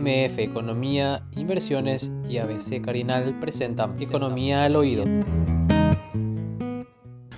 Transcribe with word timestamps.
MF 0.00 0.38
Economía, 0.38 1.22
Inversiones 1.36 2.10
y 2.26 2.38
ABC 2.38 2.80
Carinal 2.82 3.38
presentan 3.38 4.00
Economía 4.00 4.64
al 4.64 4.76
Oído. 4.76 5.04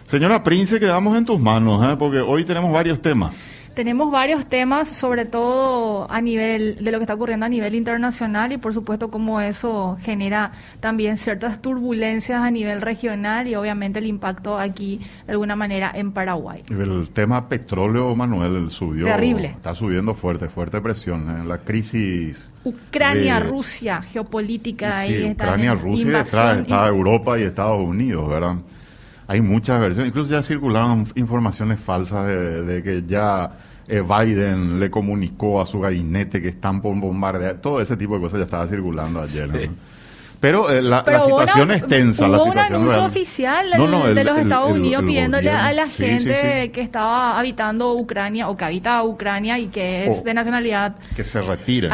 Señora 0.07 0.45
Prince, 0.45 0.79
quedamos 0.79 1.19
en 1.19 1.25
tus 1.25 1.41
manos, 1.41 1.85
¿eh? 1.85 1.97
porque 1.99 2.21
hoy 2.21 2.45
tenemos 2.45 2.73
varios 2.73 3.03
temas. 3.03 3.43
Tenemos 3.75 4.11
varios 4.11 4.47
temas, 4.47 4.89
sobre 4.89 5.25
todo 5.25 6.07
a 6.11 6.21
nivel 6.21 6.77
de 6.85 6.93
lo 6.93 6.99
que 6.99 7.05
está 7.05 7.15
ocurriendo 7.15 7.47
a 7.47 7.49
nivel 7.49 7.75
internacional 7.75 8.53
y 8.53 8.59
por 8.59 8.75
supuesto 8.75 9.11
cómo 9.11 9.41
eso 9.41 9.97
genera 10.03 10.53
también 10.81 11.17
ciertas 11.17 11.63
turbulencias 11.63 12.43
a 12.43 12.51
nivel 12.51 12.83
regional 12.83 13.49
y 13.49 13.55
obviamente 13.55 13.99
el 13.99 14.07
impacto 14.07 14.59
aquí 14.59 15.01
de 15.27 15.33
alguna 15.33 15.57
manera 15.57 15.91
en 15.95 16.13
Paraguay. 16.13 16.63
El 16.69 17.09
tema 17.11 17.49
petróleo, 17.49 18.15
Manuel, 18.15 18.71
subió. 18.71 19.07
Terrible. 19.07 19.49
Está 19.57 19.75
subiendo 19.75 20.15
fuerte, 20.15 20.49
fuerte 20.49 20.81
presión. 20.81 21.31
en 21.31 21.49
La 21.49 21.59
crisis. 21.59 22.51
Ucrania, 22.65 23.41
Rusia, 23.41 24.03
geopolítica. 24.03 25.03
Sí, 25.03 25.15
ahí 25.15 25.33
Ucrania, 25.33 25.75
Rusia 25.75 26.05
y 26.05 26.11
detrás 26.11 26.59
está 26.59 26.89
Europa 26.89 27.39
y 27.39 27.45
Estados 27.45 27.81
Unidos, 27.81 28.29
¿verdad? 28.29 28.57
Hay 29.27 29.41
muchas 29.41 29.81
versiones, 29.81 30.09
incluso 30.09 30.31
ya 30.31 30.43
circularon 30.43 31.07
informaciones 31.15 31.81
falsas 31.81 32.27
de, 32.27 32.83
que 32.83 33.05
ya 33.07 33.51
eh, 33.87 34.03
Biden 34.03 34.81
le 34.81 34.91
comunicó 34.91 35.61
a 35.61 35.67
su 35.67 35.81
gabinete 35.81 36.43
que 36.43 36.49
están 36.49 36.81
por 36.81 36.99
bombardear, 36.99 37.59
todo 37.61 37.81
ese 37.81 37.97
tipo 37.97 38.17
de 38.17 38.21
cosas 38.21 38.39
ya 38.41 38.45
estaba 38.45 38.67
circulando 38.67 39.21
ayer. 39.21 39.71
Pero, 40.43 40.69
eh, 40.73 40.83
la, 40.83 41.05
situación 41.25 41.71
es 41.71 41.87
tensa. 41.87 42.27
Hubo 42.27 42.37
la 42.37 42.43
un 42.43 42.59
anuncio 42.59 43.05
oficial 43.05 43.71
de 43.71 44.25
los 44.25 44.39
Estados 44.39 44.73
Unidos 44.73 45.05
pidiéndole 45.05 45.49
a 45.49 45.73
la 45.73 45.87
gente 45.89 46.73
que 46.73 46.81
estaba 46.81 47.39
habitando 47.39 47.95
Ucrania 47.95 48.49
o 48.49 48.57
que 48.57 48.65
habita 48.65 49.05
Ucrania 49.05 49.61
y 49.61 49.69
que 49.69 50.07
es 50.09 50.25
de 50.25 50.35
nacionalidad. 50.35 50.97
Que 51.15 51.23
se 51.23 51.41
retiren 51.43 51.93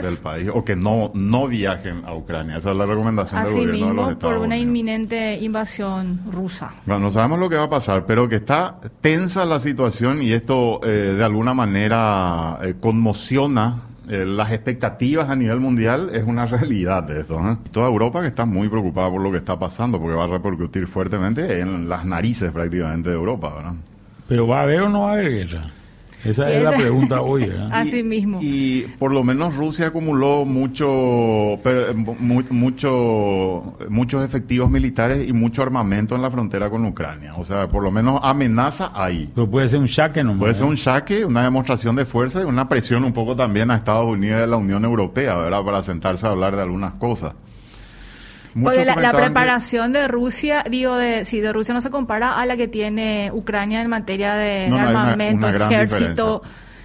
del 0.00 0.16
país 0.22 0.48
o 0.52 0.64
que 0.64 0.74
no, 0.74 1.10
no 1.12 1.46
viajen 1.46 2.02
a 2.06 2.14
Ucrania. 2.14 2.56
Esa 2.56 2.70
es 2.70 2.78
la 2.78 2.86
recomendación 2.86 3.44
del 3.44 3.52
gobierno 3.52 3.88
de 3.88 3.94
los 3.94 4.12
Estados 4.12 4.36
por 4.36 4.42
una 4.42 4.56
inminente 4.56 5.38
invasión 5.42 6.22
rusa. 6.30 6.70
Bueno, 6.86 7.02
no 7.02 7.10
sabemos 7.10 7.40
lo 7.40 7.50
que 7.50 7.56
va 7.56 7.64
a 7.64 7.70
pasar, 7.70 8.06
pero 8.06 8.26
que 8.26 8.36
está 8.36 8.76
tensa 9.02 9.44
la 9.44 9.60
situación 9.60 10.22
y 10.22 10.32
esto 10.32 10.80
eh, 10.82 10.88
de 11.18 11.24
alguna 11.24 11.52
manera 11.52 12.58
eh, 12.62 12.74
conmociona 12.80 13.91
eh, 14.12 14.26
las 14.26 14.52
expectativas 14.52 15.30
a 15.30 15.34
nivel 15.34 15.58
mundial 15.58 16.10
es 16.12 16.22
una 16.22 16.44
realidad 16.56 17.02
de 17.02 17.20
esto. 17.20 17.38
¿eh? 17.38 17.56
Toda 17.70 17.86
Europa 17.86 18.20
que 18.20 18.28
está 18.28 18.44
muy 18.44 18.68
preocupada 18.68 19.10
por 19.10 19.22
lo 19.22 19.30
que 19.30 19.38
está 19.38 19.58
pasando, 19.58 19.98
porque 19.98 20.14
va 20.14 20.24
a 20.24 20.26
repercutir 20.26 20.86
fuertemente 20.86 21.60
en 21.60 21.88
las 21.88 22.04
narices 22.04 22.52
prácticamente 22.52 23.08
de 23.08 23.14
Europa. 23.14 23.74
Pero 24.28 24.46
¿va 24.46 24.60
a 24.60 24.62
haber 24.64 24.82
o 24.82 24.90
no 24.90 25.02
va 25.02 25.12
a 25.12 25.14
haber 25.14 25.30
guerra? 25.30 25.70
Esa 26.24 26.50
es 26.52 26.62
la 26.62 26.72
pregunta 26.72 27.20
hoy. 27.20 27.50
Así 27.70 28.02
mismo. 28.02 28.38
Y 28.40 28.82
por 28.98 29.12
lo 29.12 29.24
menos 29.24 29.56
Rusia 29.56 29.88
acumuló 29.88 30.44
mucho, 30.44 31.58
mucho, 32.50 33.76
muchos 33.88 34.24
efectivos 34.24 34.70
militares 34.70 35.28
y 35.28 35.32
mucho 35.32 35.62
armamento 35.62 36.14
en 36.14 36.22
la 36.22 36.30
frontera 36.30 36.70
con 36.70 36.84
Ucrania. 36.86 37.34
O 37.36 37.44
sea, 37.44 37.68
por 37.68 37.82
lo 37.82 37.90
menos 37.90 38.20
amenaza 38.22 38.92
ahí. 38.94 39.30
Pero 39.34 39.50
puede 39.50 39.68
ser 39.68 39.80
un 39.80 39.88
saque 39.88 40.22
¿no? 40.22 40.38
Puede 40.38 40.54
ser 40.54 40.66
un 40.66 40.76
saque, 40.76 41.24
una 41.24 41.42
demostración 41.42 41.96
de 41.96 42.04
fuerza 42.04 42.40
y 42.42 42.44
una 42.44 42.68
presión 42.68 43.04
un 43.04 43.12
poco 43.12 43.34
también 43.34 43.70
a 43.70 43.76
Estados 43.76 44.06
Unidos 44.06 44.40
y 44.40 44.42
a 44.42 44.46
la 44.46 44.56
Unión 44.56 44.84
Europea, 44.84 45.36
¿verdad? 45.36 45.64
Para 45.64 45.82
sentarse 45.82 46.26
a 46.26 46.30
hablar 46.30 46.56
de 46.56 46.62
algunas 46.62 46.92
cosas. 46.94 47.34
Porque 48.60 48.84
la, 48.84 49.12
preparación 49.12 49.92
de 49.92 50.08
Rusia, 50.08 50.64
digo, 50.68 50.96
de, 50.96 51.24
si 51.24 51.40
de 51.40 51.52
Rusia 51.52 51.72
no 51.74 51.80
se 51.80 51.90
compara 51.90 52.38
a 52.38 52.46
la 52.46 52.56
que 52.56 52.68
tiene 52.68 53.30
Ucrania 53.32 53.80
en 53.80 53.88
materia 53.88 54.34
de, 54.34 54.66
armamento, 54.66 55.48
ejército. 55.48 56.42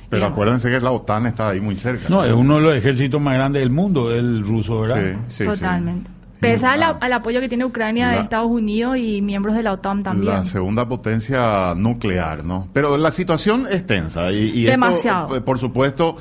Pero 0.09 0.25
acuérdense 0.25 0.69
que 0.69 0.79
la 0.79 0.91
OTAN 0.91 1.25
está 1.25 1.49
ahí 1.49 1.59
muy 1.59 1.75
cerca. 1.75 2.05
No, 2.07 2.23
es 2.23 2.33
uno 2.33 2.55
de 2.55 2.61
los 2.61 2.75
ejércitos 2.75 3.19
más 3.19 3.33
grandes 3.33 3.61
del 3.61 3.71
mundo, 3.71 4.13
el 4.13 4.43
ruso, 4.43 4.81
¿verdad? 4.81 5.17
Sí, 5.27 5.35
sí, 5.39 5.43
Totalmente. 5.43 6.11
Pese 6.39 6.67
al, 6.67 7.13
apoyo 7.13 7.39
que 7.39 7.49
tiene 7.49 7.65
Ucrania 7.65 8.09
de 8.09 8.19
Estados 8.19 8.49
Unidos 8.49 8.97
y 8.97 9.21
miembros 9.21 9.55
de 9.55 9.63
la 9.63 9.73
OTAN 9.73 10.03
también. 10.03 10.33
La 10.33 10.45
segunda 10.45 10.87
potencia 10.87 11.73
nuclear, 11.75 12.43
¿no? 12.43 12.67
Pero 12.73 12.95
la 12.95 13.11
situación 13.11 13.67
es 13.69 13.85
tensa 13.87 14.31
y, 14.31 14.63
Demasiado. 14.63 15.43
por 15.43 15.57
supuesto 15.57 16.17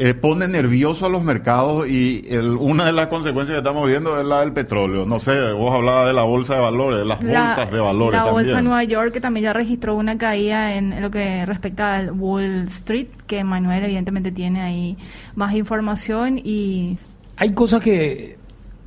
eh, 0.00 0.14
pone 0.14 0.46
nervioso 0.46 1.06
a 1.06 1.08
los 1.08 1.24
mercados 1.24 1.88
y 1.88 2.24
una 2.60 2.86
de 2.86 2.92
las 2.92 3.08
consecuencias 3.08 3.56
que 3.56 3.58
estamos 3.58 3.88
viendo 3.88 4.20
es 4.20 4.24
la 4.24 4.42
del 4.42 4.52
petróleo. 4.52 5.04
No 5.04 5.18
sé, 5.18 5.52
vos 5.52 5.74
hablabas 5.74 6.06
de 6.06 6.12
la 6.12 6.22
bolsa 6.22 6.54
de 6.54 6.60
valores, 6.60 7.04
las 7.04 7.20
bolsas 7.20 7.72
de 7.72 7.80
valores. 7.80 8.20
La 8.20 8.30
bolsa 8.30 8.56
de 8.56 8.62
Nueva 8.62 8.84
York 8.84 9.12
que 9.12 9.20
también 9.20 9.42
ya 9.42 9.52
registró 9.52 9.96
una 9.96 10.16
caída 10.16 10.76
en, 10.76 11.02
lo 11.02 11.10
que 11.10 11.44
respecta 11.46 11.96
al 11.96 12.12
Wall 12.12 12.66
Street, 12.66 13.08
que 13.26 13.42
Manuel 13.42 13.82
evidentemente 13.82 14.30
tiene 14.30 14.62
ahí 14.62 14.96
más 15.34 15.52
información 15.54 16.38
y... 16.38 16.96
Hay 17.36 17.52
cosas 17.52 17.82
que, 17.82 18.36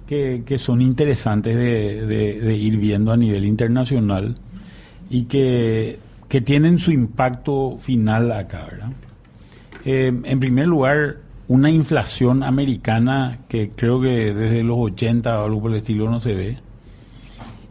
que, 0.08 0.58
son 0.58 0.82
interesantes 0.82 1.58
de, 1.58 2.06
de, 2.06 2.56
ir 2.56 2.78
viendo 2.78 3.12
a 3.12 3.18
nivel 3.18 3.44
internacional 3.44 4.36
y 5.10 5.26
que, 5.26 6.00
que 6.30 6.40
tienen 6.40 6.78
su 6.78 6.92
impacto 6.92 7.78
final 7.78 8.32
acá, 8.32 8.66
¿verdad? 8.72 8.92
Eh, 9.86 10.14
en 10.24 10.40
primer 10.40 10.68
lugar, 10.68 11.18
una 11.48 11.70
inflación 11.70 12.44
americana 12.44 13.40
que 13.50 13.72
creo 13.72 14.00
que 14.00 14.34
desde 14.34 14.64
los 14.64 14.78
80 14.78 15.42
o 15.42 15.46
algo 15.46 15.62
por 15.62 15.72
el 15.72 15.78
estilo 15.78 16.10
no 16.10 16.20
se 16.20 16.34
ve. 16.34 16.58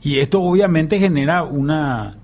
Y 0.02 0.18
esto 0.18 0.42
obviamente 0.42 0.98
genera 0.98 1.44
una, 1.44 2.16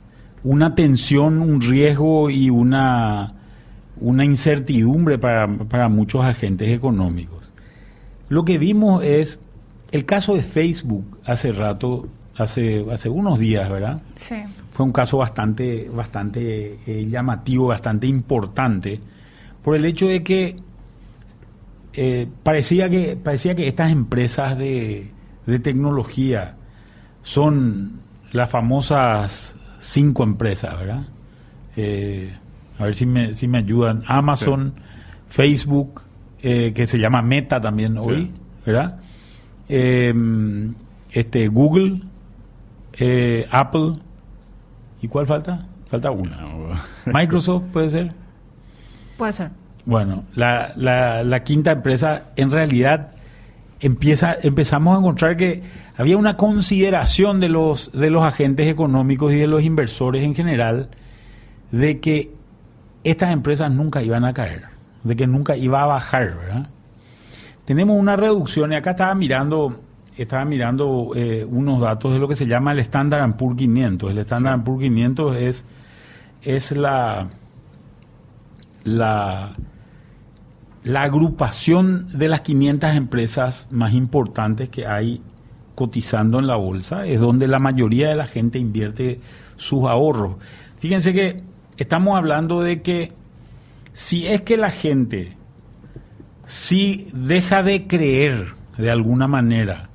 una 0.45 0.75
tensión, 0.75 1.41
un 1.41 1.61
riesgo 1.61 2.31
y 2.31 2.51
una, 2.51 3.35
una 4.01 4.25
incertidumbre 4.25 5.19
para, 5.19 5.49
para 5.49 5.89
muchos 5.89 6.25
agentes 6.25 6.69
económicos. 6.69 7.53
Lo 8.29 8.45
que 8.45 8.59
vimos 8.59 9.05
es 9.05 9.41
el 9.93 10.05
caso 10.05 10.35
de 10.35 10.43
Facebook 10.43 11.21
hace 11.25 11.53
rato, 11.53 12.09
hace, 12.37 12.85
hace 12.93 13.09
unos 13.09 13.39
días, 13.39 13.71
¿verdad? 13.71 14.03
Sí. 14.15 14.37
Fue 14.73 14.85
un 14.85 14.93
caso 14.93 15.19
bastante, 15.19 15.89
bastante 15.95 16.81
eh, 16.87 17.07
llamativo, 17.09 17.69
bastante 17.69 18.07
importante 18.07 19.01
por 19.67 19.75
el 19.75 19.85
hecho 19.85 20.07
de 20.07 20.23
que 20.23 20.55
eh, 21.93 22.29
parecía 22.45 22.89
que 22.89 23.17
parecía 23.17 23.57
que 23.57 23.67
estas 23.67 23.91
empresas 23.91 24.57
de, 24.57 25.11
tecnología 25.61 26.55
son 27.23 27.99
las 28.31 28.49
famosas 28.49 29.57
cinco 29.81 30.23
empresas, 30.23 30.79
¿verdad? 30.79 31.09
Eh, 31.77 32.33
a 32.79 32.85
ver 32.85 32.95
si 32.95 33.07
me, 33.07 33.35
si 33.35 33.49
me 33.49 33.59
ayudan. 33.59 34.05
Amazon, 34.07 34.75
Facebook, 35.27 36.03
eh, 36.45 36.73
que 36.73 36.87
se 36.87 37.01
llama 37.01 37.21
Meta 37.23 37.61
también 37.61 37.99
hoy, 37.99 38.31
¿verdad? 38.65 39.01
Em, 39.69 40.75
este, 41.11 41.49
Google, 41.49 42.03
Apple, 43.51 43.95
¿y 45.03 45.09
cuál 45.09 45.27
falta? 45.27 45.67
Falta 45.89 46.13
una. 46.13 46.39
Microsoft 47.07 47.65
puede 47.73 47.91
ser. 47.91 48.26
Puede 49.17 49.33
ser. 49.33 49.51
Bueno, 49.85 50.25
la, 50.35 50.73
la, 50.77 51.45
quinta 51.45 51.71
empresa 51.71 52.25
en 52.35 52.51
realidad 52.51 53.13
empieza, 53.81 54.37
empezamos 54.43 54.97
a 54.97 54.99
encontrar 54.99 55.37
que 55.37 55.63
había 55.97 56.17
una 56.17 56.37
consideración 56.37 57.39
de 57.39 57.49
los, 57.49 57.93
de 57.93 58.11
los 58.11 58.25
agentes 58.25 58.67
económicos 58.67 59.33
y 59.33 59.37
de 59.37 59.47
los 59.47 59.63
inversores 59.63 60.25
en 60.25 60.35
general 60.35 60.89
de 61.71 62.01
que 62.01 62.33
estas 63.05 63.33
empresas 63.33 63.71
nunca 63.71 64.03
iban 64.03 64.25
a 64.25 64.35
caer, 64.35 64.65
de 65.05 65.15
que 65.15 65.29
nunca 65.29 65.57
iba 65.57 65.83
a 65.83 65.87
bajar, 65.87 66.37
¿verdad? 66.37 66.69
Tenemos 67.65 67.99
una 67.99 68.17
reducción, 68.17 68.73
y 68.73 68.77
acá 68.77 68.91
estaba 68.91 69.15
mirando, 69.15 69.77
estaba 70.17 70.45
mirando 70.45 71.13
eh, 71.15 71.47
unos 71.49 71.81
datos 71.81 72.13
de 72.13 72.19
lo 72.19 72.27
que 72.27 72.35
se 72.35 72.47
llama 72.47 72.73
el 72.73 72.81
Standard 72.81 73.37
Poor's 73.37 73.57
500. 73.57 74.11
El 74.11 74.19
Standard 74.19 74.65
Poor's 74.65 74.83
500 74.83 75.37
es, 75.37 75.65
es 76.43 76.73
la 76.73 77.29
la, 78.87 79.57
agrupación 80.95 82.09
de 82.17 82.29
las 82.29 82.41
500 82.41 82.95
empresas 82.95 83.69
más 83.71 83.93
importantes 83.93 84.69
que 84.69 84.87
hay 84.87 85.21
cotizando 85.75 86.39
en 86.39 86.47
la 86.47 86.57
bolsa, 86.57 87.07
es 87.07 87.21
donde 87.21 87.49
la 87.49 87.59
mayoría 87.59 88.09
de 88.09 88.17
la 88.17 88.27
gente 88.27 88.59
invierte 88.59 89.21
sus 89.57 89.85
ahorros. 89.85 90.37
Fíjense 90.79 91.13
que 91.13 91.43
estamos 91.77 92.17
hablando 92.17 92.63
de 92.63 92.81
que 92.81 93.13
si 93.93 94.27
es 94.27 94.41
que 94.43 94.57
la 94.57 94.71
gente 94.71 95.37
si 96.47 97.09
deja 97.13 97.63
de 97.63 97.87
creer 97.87 98.55
de 98.79 98.91
alguna 98.91 99.27
manera 99.27 99.91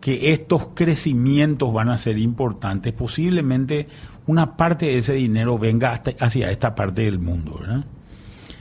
que 0.00 0.32
estos 0.32 0.68
crecimientos 0.74 1.72
van 1.72 1.88
a 1.88 1.98
ser 1.98 2.18
importantes, 2.18 2.92
posiblemente 2.92 3.88
una 4.28 4.58
parte 4.58 4.86
de 4.86 4.98
ese 4.98 5.14
dinero 5.14 5.58
venga 5.58 6.00
hacia 6.20 6.50
esta 6.50 6.74
parte 6.74 7.02
del 7.02 7.18
mundo. 7.18 7.60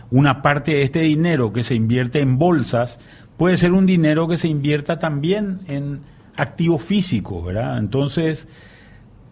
Una 0.09 0.41
parte 0.41 0.71
de 0.71 0.83
este 0.83 1.01
dinero 1.01 1.51
que 1.51 1.61
se 1.61 1.75
invierte 1.75 2.21
en 2.21 2.37
bolsas 2.37 2.99
puede 3.35 3.57
ser 3.57 3.73
un 3.73 3.85
dinero 3.85 4.29
que 4.29 4.37
se 4.37 4.47
invierta 4.47 4.97
también 4.97 5.59
en 5.67 5.99
activos 6.37 6.81
físicos. 6.81 7.45
¿verdad? 7.45 7.79
Entonces, 7.79 8.47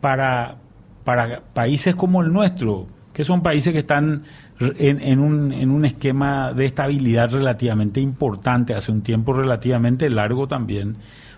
para, 0.01 0.57
para 1.05 1.41
países 1.53 1.95
como 1.95 2.21
el 2.21 2.33
nuestro, 2.33 2.85
que 3.13 3.23
son 3.23 3.41
países 3.41 3.71
que 3.71 3.79
están 3.79 4.23
en, 4.59 5.19
un, 5.19 5.53
en 5.53 5.71
un 5.71 5.85
esquema 5.85 6.51
de 6.51 6.65
estabilidad 6.65 7.31
relativamente 7.31 8.01
importante, 8.01 8.73
hace 8.73 8.91
un 8.91 9.03
tiempo 9.03 9.31
relativamente 9.31 10.09
largo 10.09 10.49
también, 10.49 10.97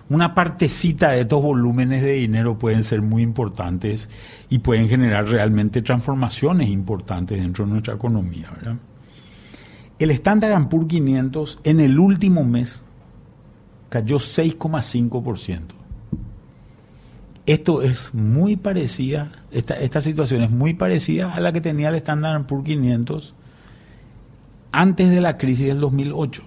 una 0.10 0.34
partecita 0.34 1.10
de 1.10 1.22
estos 1.22 1.42
volúmenes 1.42 2.02
de 2.02 2.14
dinero 2.14 2.58
pueden 2.58 2.84
ser 2.84 3.02
muy 3.02 3.24
importantes 3.24 4.10
y 4.50 4.60
pueden 4.60 4.88
generar 4.88 5.28
realmente 5.28 5.82
transformaciones 5.82 6.70
importantes 6.70 7.42
dentro 7.42 7.66
de 7.66 7.72
nuestra 7.72 7.96
economía. 7.96 8.50
El 10.00 10.12
Standard 10.12 10.70
Poor's 10.70 10.88
500 10.88 11.60
en 11.64 11.80
el 11.80 12.00
último 12.00 12.44
mes 12.46 12.86
cayó 13.90 14.18
6,5%. 14.18 15.62
Esto 17.46 17.82
es 17.82 18.14
muy 18.14 18.58
parecida, 18.58 19.32
esta, 19.52 19.76
esta 19.76 20.02
situación 20.02 20.42
es 20.42 20.52
muy 20.52 20.74
parecida 20.74 21.34
a 21.34 21.40
la 21.40 21.54
que 21.54 21.62
tenía 21.62 21.90
el 21.90 21.96
Standard 21.96 22.46
Poor's 22.46 22.66
500 22.66 23.34
antes 24.72 25.10
de 25.10 25.22
la 25.22 25.38
crisis 25.38 25.68
del 25.68 25.80
2008. 25.80 26.44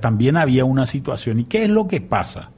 También 0.00 0.36
había 0.36 0.64
una 0.64 0.86
situación. 0.86 1.40
¿Y 1.40 1.44
qué 1.44 1.64
es 1.64 1.70
lo 1.70 1.86
que 1.86 2.00
pasa? 2.00 2.50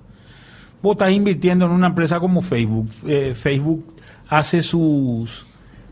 Vos 0.83 0.93
estás 0.93 1.11
invirtiendo 1.11 1.67
en 1.67 1.73
una 1.73 1.89
empresa 1.89 2.21
como 2.21 2.41
Facebook. 2.41 2.89
Eh, 3.07 3.35
Facebook 3.35 3.97
hace 4.29 4.63
sus, 4.63 5.47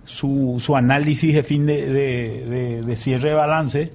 su, 0.05 0.57
su, 0.61 0.77
análisis 0.77 1.35
de 1.35 1.43
fin 1.43 1.67
de, 1.67 2.83
de, 2.85 2.97
cierre 2.97 3.31
de 3.31 3.35
balance 3.35 3.93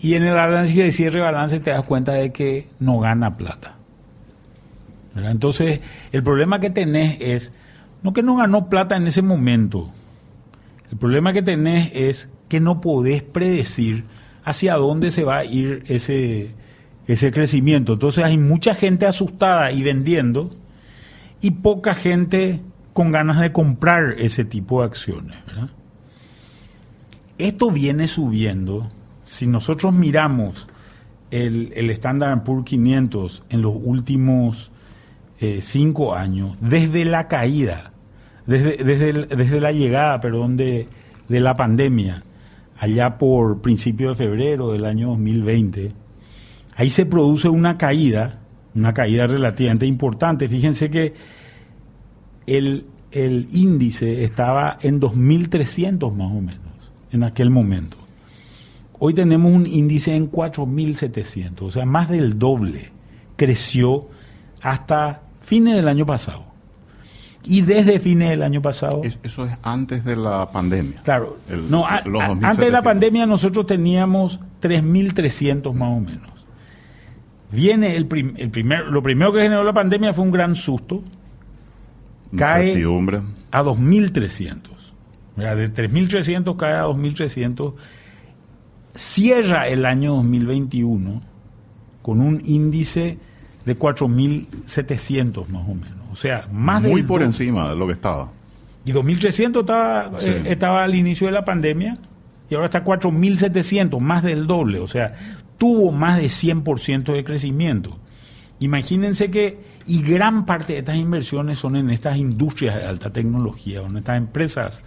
y 0.00 0.14
en 0.14 0.22
el 0.22 0.38
análisis 0.38 0.76
de 0.76 0.92
cierre 0.92 1.18
de 1.18 1.24
balance 1.24 1.60
te 1.60 1.70
das 1.70 1.82
cuenta 1.82 2.12
de 2.12 2.32
que 2.32 2.68
no 2.78 3.00
gana 3.00 3.36
plata. 3.36 3.74
Entonces, 5.14 5.80
el 6.12 6.22
problema 6.22 6.60
que 6.60 6.70
tenés 6.70 7.18
es, 7.20 7.52
no 8.02 8.12
que 8.12 8.22
no 8.22 8.36
ganó 8.36 8.68
plata 8.68 8.96
en 8.96 9.06
ese 9.06 9.22
momento, 9.22 9.90
el 10.90 10.98
problema 10.98 11.32
que 11.32 11.42
tenés 11.42 11.90
es 11.94 12.30
que 12.48 12.60
no 12.60 12.80
podés 12.80 13.22
predecir 13.22 14.04
hacia 14.46 14.76
dónde 14.76 15.10
se 15.10 15.24
va 15.24 15.38
a 15.38 15.44
ir 15.44 15.82
ese, 15.88 16.54
ese 17.06 17.32
crecimiento. 17.32 17.94
Entonces 17.94 18.24
hay 18.24 18.38
mucha 18.38 18.74
gente 18.76 19.04
asustada 19.04 19.72
y 19.72 19.82
vendiendo 19.82 20.50
y 21.42 21.50
poca 21.50 21.94
gente 21.94 22.62
con 22.92 23.10
ganas 23.10 23.40
de 23.40 23.50
comprar 23.50 24.14
ese 24.18 24.44
tipo 24.44 24.80
de 24.80 24.86
acciones. 24.86 25.36
Esto 27.38 27.72
viene 27.72 28.06
subiendo. 28.06 28.88
Si 29.24 29.48
nosotros 29.48 29.92
miramos 29.92 30.68
el, 31.32 31.72
el 31.74 31.90
Standard 31.90 32.44
Poor's 32.44 32.64
500 32.66 33.42
en 33.50 33.62
los 33.62 33.74
últimos 33.74 34.70
eh, 35.40 35.58
cinco 35.60 36.14
años, 36.14 36.56
desde 36.60 37.04
la 37.04 37.26
caída, 37.26 37.90
desde, 38.46 38.76
desde, 38.84 39.12
desde 39.12 39.60
la 39.60 39.72
llegada, 39.72 40.20
perdón, 40.20 40.56
de, 40.56 40.88
de 41.28 41.40
la 41.40 41.56
pandemia, 41.56 42.22
allá 42.78 43.18
por 43.18 43.60
principio 43.60 44.10
de 44.10 44.14
febrero 44.14 44.72
del 44.72 44.84
año 44.84 45.08
2020, 45.08 45.92
ahí 46.76 46.90
se 46.90 47.06
produce 47.06 47.48
una 47.48 47.78
caída, 47.78 48.40
una 48.74 48.94
caída 48.94 49.26
relativamente 49.26 49.86
importante. 49.86 50.48
Fíjense 50.48 50.90
que 50.90 51.14
el, 52.46 52.86
el 53.12 53.46
índice 53.52 54.24
estaba 54.24 54.78
en 54.82 55.00
2.300 55.00 56.14
más 56.14 56.30
o 56.30 56.40
menos 56.40 56.60
en 57.12 57.22
aquel 57.22 57.50
momento. 57.50 57.96
Hoy 58.98 59.12
tenemos 59.12 59.52
un 59.52 59.66
índice 59.66 60.14
en 60.14 60.30
4.700, 60.30 61.62
o 61.62 61.70
sea, 61.70 61.84
más 61.84 62.08
del 62.08 62.38
doble. 62.38 62.92
Creció 63.36 64.08
hasta 64.62 65.22
fines 65.42 65.76
del 65.76 65.88
año 65.88 66.06
pasado. 66.06 66.45
Y 67.46 67.62
desde 67.62 68.00
fines 68.00 68.30
del 68.30 68.42
año 68.42 68.60
pasado. 68.60 69.02
Eso 69.22 69.46
es 69.46 69.52
antes 69.62 70.04
de 70.04 70.16
la 70.16 70.50
pandemia. 70.50 71.00
Claro. 71.02 71.38
no, 71.68 71.86
antes 71.86 72.58
de 72.58 72.70
la 72.70 72.82
pandemia 72.82 73.24
nosotros 73.24 73.66
teníamos 73.66 74.40
3.300 74.60 75.72
más 75.72 75.96
o 75.96 76.00
menos. 76.00 76.46
Viene 77.52 77.96
el, 77.96 78.08
el 78.36 78.50
primer, 78.50 78.86
lo 78.88 79.02
primero 79.02 79.32
que 79.32 79.40
generó 79.40 79.62
la 79.62 79.72
pandemia 79.72 80.12
fue 80.12 80.24
un 80.24 80.32
gran 80.32 80.54
susto. 80.56 81.02
Cae 82.36 82.72
a 83.52 83.62
2.300. 83.62 84.60
De 85.36 85.72
3.300 85.72 86.56
cae 86.56 86.74
a 86.74 86.86
2.300. 86.86 87.74
Cierra 88.94 89.68
el 89.68 89.84
año 89.84 90.14
2021 90.16 91.22
con 92.02 92.20
un 92.20 92.42
índice 92.44 93.18
de 93.66 93.78
4.700 93.78 95.48
más 95.48 95.68
o 95.68 95.74
menos. 95.74 96.06
O 96.10 96.14
sea, 96.14 96.48
más 96.50 96.82
Muy 96.82 97.02
por 97.02 97.22
encima 97.22 97.68
de 97.68 97.76
lo 97.76 97.86
que 97.86 97.92
estaba. 97.92 98.30
Y 98.84 98.92
2.300 98.92 99.60
estaba, 99.60 100.12
eh, 100.22 100.42
estaba 100.46 100.84
al 100.84 100.94
inicio 100.94 101.26
de 101.26 101.32
la 101.32 101.44
pandemia 101.44 101.98
y 102.48 102.54
ahora 102.54 102.66
está 102.66 102.84
4.700, 102.84 104.00
más 104.00 104.22
del 104.22 104.46
doble. 104.46 104.78
O 104.78 104.86
sea, 104.86 105.14
tuvo 105.58 105.90
más 105.90 106.18
de 106.18 106.28
100% 106.28 107.12
de 107.12 107.24
crecimiento. 107.24 107.98
Imagínense 108.60 109.30
que, 109.30 109.58
y 109.84 110.00
gran 110.00 110.46
parte 110.46 110.74
de 110.74 110.78
estas 110.78 110.96
inversiones 110.96 111.58
son 111.58 111.76
en 111.76 111.90
estas 111.90 112.16
industrias 112.16 112.76
de 112.76 112.84
alta 112.84 113.12
tecnología, 113.12 113.82
en 113.82 113.96
estas 113.96 114.16
empresas 114.16 114.82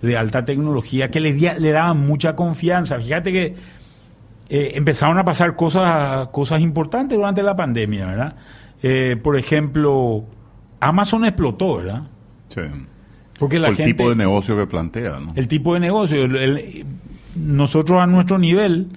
de 0.00 0.16
alta 0.16 0.44
tecnología 0.44 1.10
que 1.10 1.20
le, 1.20 1.32
le 1.34 1.70
daban 1.70 2.04
mucha 2.04 2.34
confianza. 2.34 2.98
Fíjate 2.98 3.32
que 3.32 3.54
eh, 4.48 4.72
empezaron 4.74 5.18
a 5.18 5.24
pasar 5.24 5.56
cosas, 5.56 6.28
cosas 6.28 6.60
importantes 6.60 7.16
durante 7.16 7.42
la 7.42 7.56
pandemia, 7.56 8.06
¿verdad? 8.06 8.36
Eh, 8.82 9.16
por 9.22 9.36
ejemplo, 9.36 10.24
Amazon 10.80 11.24
explotó, 11.24 11.76
¿verdad? 11.76 12.02
Sí. 12.48 12.62
Porque 13.38 13.58
la 13.58 13.68
el 13.68 13.76
tipo 13.76 14.08
de 14.08 14.16
negocio 14.16 14.56
que 14.56 14.66
plantea, 14.66 15.18
¿no? 15.20 15.32
El 15.34 15.48
tipo 15.48 15.74
de 15.74 15.80
negocio. 15.80 16.28
nosotros 17.34 18.00
a 18.00 18.06
nuestro 18.06 18.38
nivel, 18.38 18.88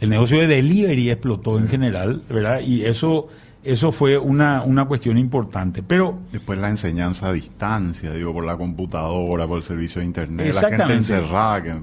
el 0.00 0.10
negocio 0.10 0.38
de 0.38 0.46
delivery 0.46 1.10
explotó 1.10 1.58
en 1.58 1.68
general, 1.68 2.22
¿verdad? 2.28 2.60
Y 2.60 2.84
eso 2.84 3.28
eso 3.64 3.92
fue 3.92 4.18
una, 4.18 4.62
una 4.62 4.84
cuestión 4.84 5.16
importante. 5.16 5.82
Pero 5.82 6.18
después 6.30 6.58
la 6.58 6.68
enseñanza 6.68 7.28
a 7.28 7.32
distancia, 7.32 8.12
digo, 8.12 8.32
por 8.32 8.44
la 8.44 8.56
computadora, 8.56 9.48
por 9.48 9.56
el 9.58 9.62
servicio 9.62 10.00
de 10.00 10.06
internet, 10.06 10.54
la 10.54 10.68
gente 10.68 10.92
encerrada 10.92 11.62
que 11.62 11.74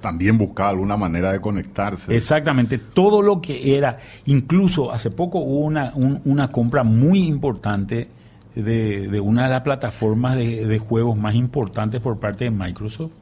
también 0.00 0.38
buscaba 0.38 0.70
alguna 0.70 0.96
manera 0.96 1.32
de 1.32 1.40
conectarse. 1.40 2.14
Exactamente, 2.16 2.78
todo 2.78 3.22
lo 3.22 3.40
que 3.40 3.76
era, 3.76 3.98
incluso 4.26 4.92
hace 4.92 5.10
poco 5.10 5.38
hubo 5.40 5.60
una, 5.60 5.92
una 5.94 6.48
compra 6.48 6.84
muy 6.84 7.26
importante 7.26 8.08
de, 8.54 9.20
una 9.20 9.44
de 9.44 9.50
las 9.50 9.62
plataformas 9.62 10.36
de, 10.36 10.78
juegos 10.78 11.16
más 11.16 11.34
importantes 11.34 12.00
por 12.00 12.18
parte 12.18 12.44
de 12.44 12.50
Microsoft, 12.50 13.14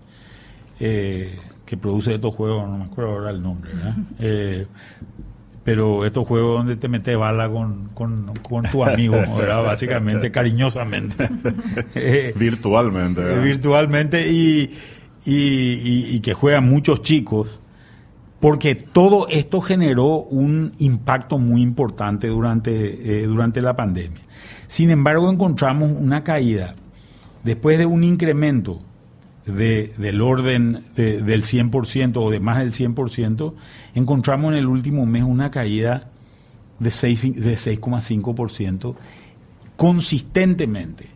eh, 0.80 1.38
que 1.66 1.76
produce 1.76 2.14
estos 2.14 2.34
juegos, 2.34 2.68
no 2.68 2.78
me 2.78 2.84
acuerdo 2.84 3.12
ahora 3.12 3.30
el 3.30 3.42
nombre, 3.42 3.70
eh, 4.18 4.66
pero 5.64 6.06
estos 6.06 6.26
juegos 6.26 6.58
donde 6.58 6.76
te 6.76 6.88
metes 6.88 7.14
bala 7.18 7.48
con, 7.50 7.88
con, 7.92 8.32
tu 8.72 8.84
amigo, 8.84 9.16
básicamente, 9.64 10.30
cariñosamente. 10.30 11.28
virtualmente. 12.36 13.38
virtualmente 13.40 14.32
y 14.32 14.70
y, 15.24 16.20
que 16.20 16.34
juegan 16.34 16.68
muchos 16.68 17.02
chicos, 17.02 17.60
porque 18.40 18.74
todo 18.74 19.28
esto 19.28 19.60
generó 19.60 20.16
un 20.16 20.74
impacto 20.78 21.38
muy 21.38 21.62
importante 21.62 22.28
durante, 22.28 23.22
eh, 23.22 23.26
durante 23.26 23.60
la 23.60 23.74
pandemia. 23.74 24.20
Sin 24.68 24.90
embargo, 24.90 25.30
encontramos 25.30 25.90
una 25.92 26.24
caída 26.24 26.74
después 27.42 27.78
de 27.78 27.86
un 27.86 28.04
incremento 28.04 28.80
de, 29.46 29.94
del 29.96 30.20
orden 30.20 30.84
del 30.94 31.42
100% 31.42 32.16
o 32.16 32.30
de 32.30 32.40
más 32.40 32.58
del 32.58 32.72
100%, 32.72 33.54
encontramos 33.94 34.52
en 34.52 34.58
el 34.58 34.66
último 34.66 35.06
mes 35.06 35.22
una 35.22 35.50
caída 35.50 36.10
de 36.78 36.90
6,5% 36.90 38.94
de 38.94 39.00
consistentemente. 39.76 41.08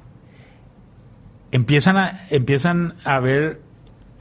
Empiezan 1.50 1.98
a, 1.98 2.12
empiezan 2.30 2.94
a 3.04 3.20
ver 3.20 3.60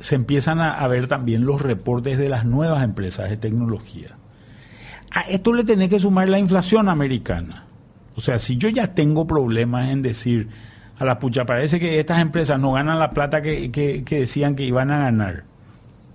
se 0.02 0.16
empiezan 0.16 0.60
a, 0.60 0.86
ver 0.88 1.08
también 1.08 1.46
los 1.46 1.62
reportes 1.62 2.18
de 2.18 2.30
las 2.30 2.46
nuevas 2.46 2.84
empresas 2.84 3.30
de 3.30 3.38
tecnología. 3.38 4.18
A 5.12 5.22
esto 5.22 5.54
le 5.54 5.64
tenés 5.64 5.90
que 5.90 6.00
sumar 6.00 6.30
la 6.30 6.40
inflación 6.40 6.90
americana. 6.90 7.66
O 8.16 8.22
sea, 8.22 8.40
si 8.40 8.58
yo 8.58 8.70
ya 8.70 8.94
tengo 8.94 9.28
problemas 9.28 9.90
en 9.90 10.02
decir 10.02 10.50
a 10.98 11.06
la 11.06 11.20
pucha, 11.20 11.46
parece 11.46 11.80
que 11.80 12.00
estas 12.00 12.20
empresas 12.20 12.60
no 12.60 12.74
ganan 12.74 13.00
la 13.00 13.12
plata 13.12 13.42
que, 13.42 13.72
que, 13.72 14.04
decían 14.20 14.56
que 14.56 14.64
iban 14.64 14.92
a 14.92 15.00
ganar, 15.00 15.44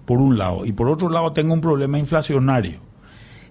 por 0.04 0.20
un 0.20 0.38
lado, 0.38 0.64
y 0.66 0.72
por 0.72 0.88
otro 0.88 1.08
lado 1.08 1.32
tengo 1.32 1.54
un 1.54 1.60
problema 1.60 1.98
inflacionario, 1.98 2.80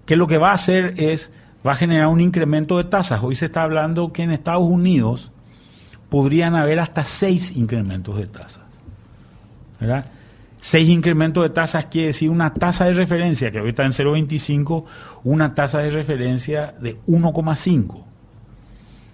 que 0.06 0.15
lo 0.15 0.27
que 0.27 0.38
va 0.38 0.51
a 0.51 0.56
hacer 0.56 0.94
es, 0.98 1.32
va 1.65 1.74
a 1.74 1.75
generar 1.75 2.08
un 2.08 2.22
incremento 2.22 2.77
de 2.77 2.86
tasas. 2.86 3.22
Hoy 3.24 3.36
se 3.36 3.46
está 3.46 3.63
hablando 3.63 4.13
que 4.13 4.24
en 4.24 4.32
Estados 4.32 4.63
Unidos 4.63 5.32
podrían 6.10 6.56
haber 6.56 6.80
hasta 6.80 7.04
seis 7.04 7.51
incrementos 7.56 8.18
de 8.18 8.27
tasas. 8.27 8.65
¿verdad? 9.80 10.06
Seis 10.65 10.89
incrementos 10.89 11.43
de 11.43 11.51
tasas 11.51 11.86
quiere 11.86 12.07
decir 12.07 12.31
una 12.31 12.55
tasa 12.55 12.86
de 12.86 12.93
referencia, 12.93 13.51
que 13.51 13.62
hoy 13.62 13.69
está 13.69 13.86
en 13.86 13.91
0,25, 13.91 14.86
una 15.24 15.53
tasa 15.53 15.77
de 15.77 15.91
referencia 15.91 16.74
de 16.81 17.00
1,5. 17.05 18.03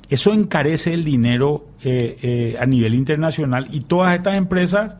Eso 0.08 0.32
encarece 0.32 0.94
el 0.94 1.04
dinero 1.04 1.66
eh, 1.84 2.18
eh, 2.22 2.58
a 2.58 2.66
nivel 2.66 2.96
internacional 2.96 3.68
y 3.70 3.82
todas 3.82 4.16
estas 4.16 4.36
empresas 4.36 4.96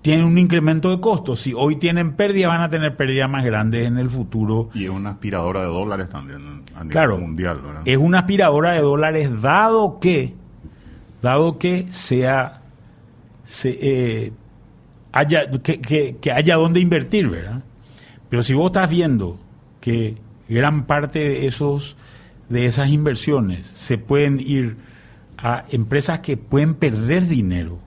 tienen 0.00 0.24
un 0.24 0.38
incremento 0.38 0.88
de 0.88 0.98
costos. 0.98 1.42
Si 1.42 1.52
hoy 1.52 1.76
tienen 1.76 2.14
pérdida, 2.14 2.48
van 2.48 2.62
a 2.62 2.70
tener 2.70 2.96
pérdidas 2.96 3.28
más 3.28 3.44
grandes 3.44 3.86
en 3.86 3.98
el 3.98 4.08
futuro. 4.08 4.70
Y 4.72 4.84
es 4.84 4.90
una 4.90 5.10
aspiradora 5.10 5.60
de 5.60 5.66
dólares 5.66 6.08
también 6.08 6.62
a 6.74 6.84
nivel 6.84 7.20
mundial. 7.20 7.60
Es 7.84 7.98
una 7.98 8.20
aspiradora 8.20 8.72
de 8.72 8.80
dólares 8.80 9.42
dado 9.42 10.00
que, 10.00 10.32
dado 11.20 11.58
que 11.58 11.86
sea, 11.90 12.62
se, 13.44 13.78
eh, 13.82 14.32
haya, 15.12 15.50
que, 15.50 15.80
que, 16.20 16.32
haya 16.32 16.56
donde 16.56 16.80
invertir, 16.80 17.28
¿verdad? 17.28 17.62
Pero 18.28 18.42
si 18.42 18.54
vos 18.54 18.66
estás 18.66 18.88
viendo 18.88 19.38
que 19.80 20.16
gran 20.48 20.86
parte 20.86 21.18
de 21.18 21.46
esos 21.46 21.96
de 22.48 22.66
esas 22.66 22.90
inversiones 22.90 23.66
se 23.66 23.96
pueden 23.96 24.38
ir 24.38 24.76
a 25.38 25.64
empresas 25.70 26.20
que 26.20 26.36
pueden 26.36 26.74
perder 26.74 27.26
dinero 27.26 27.78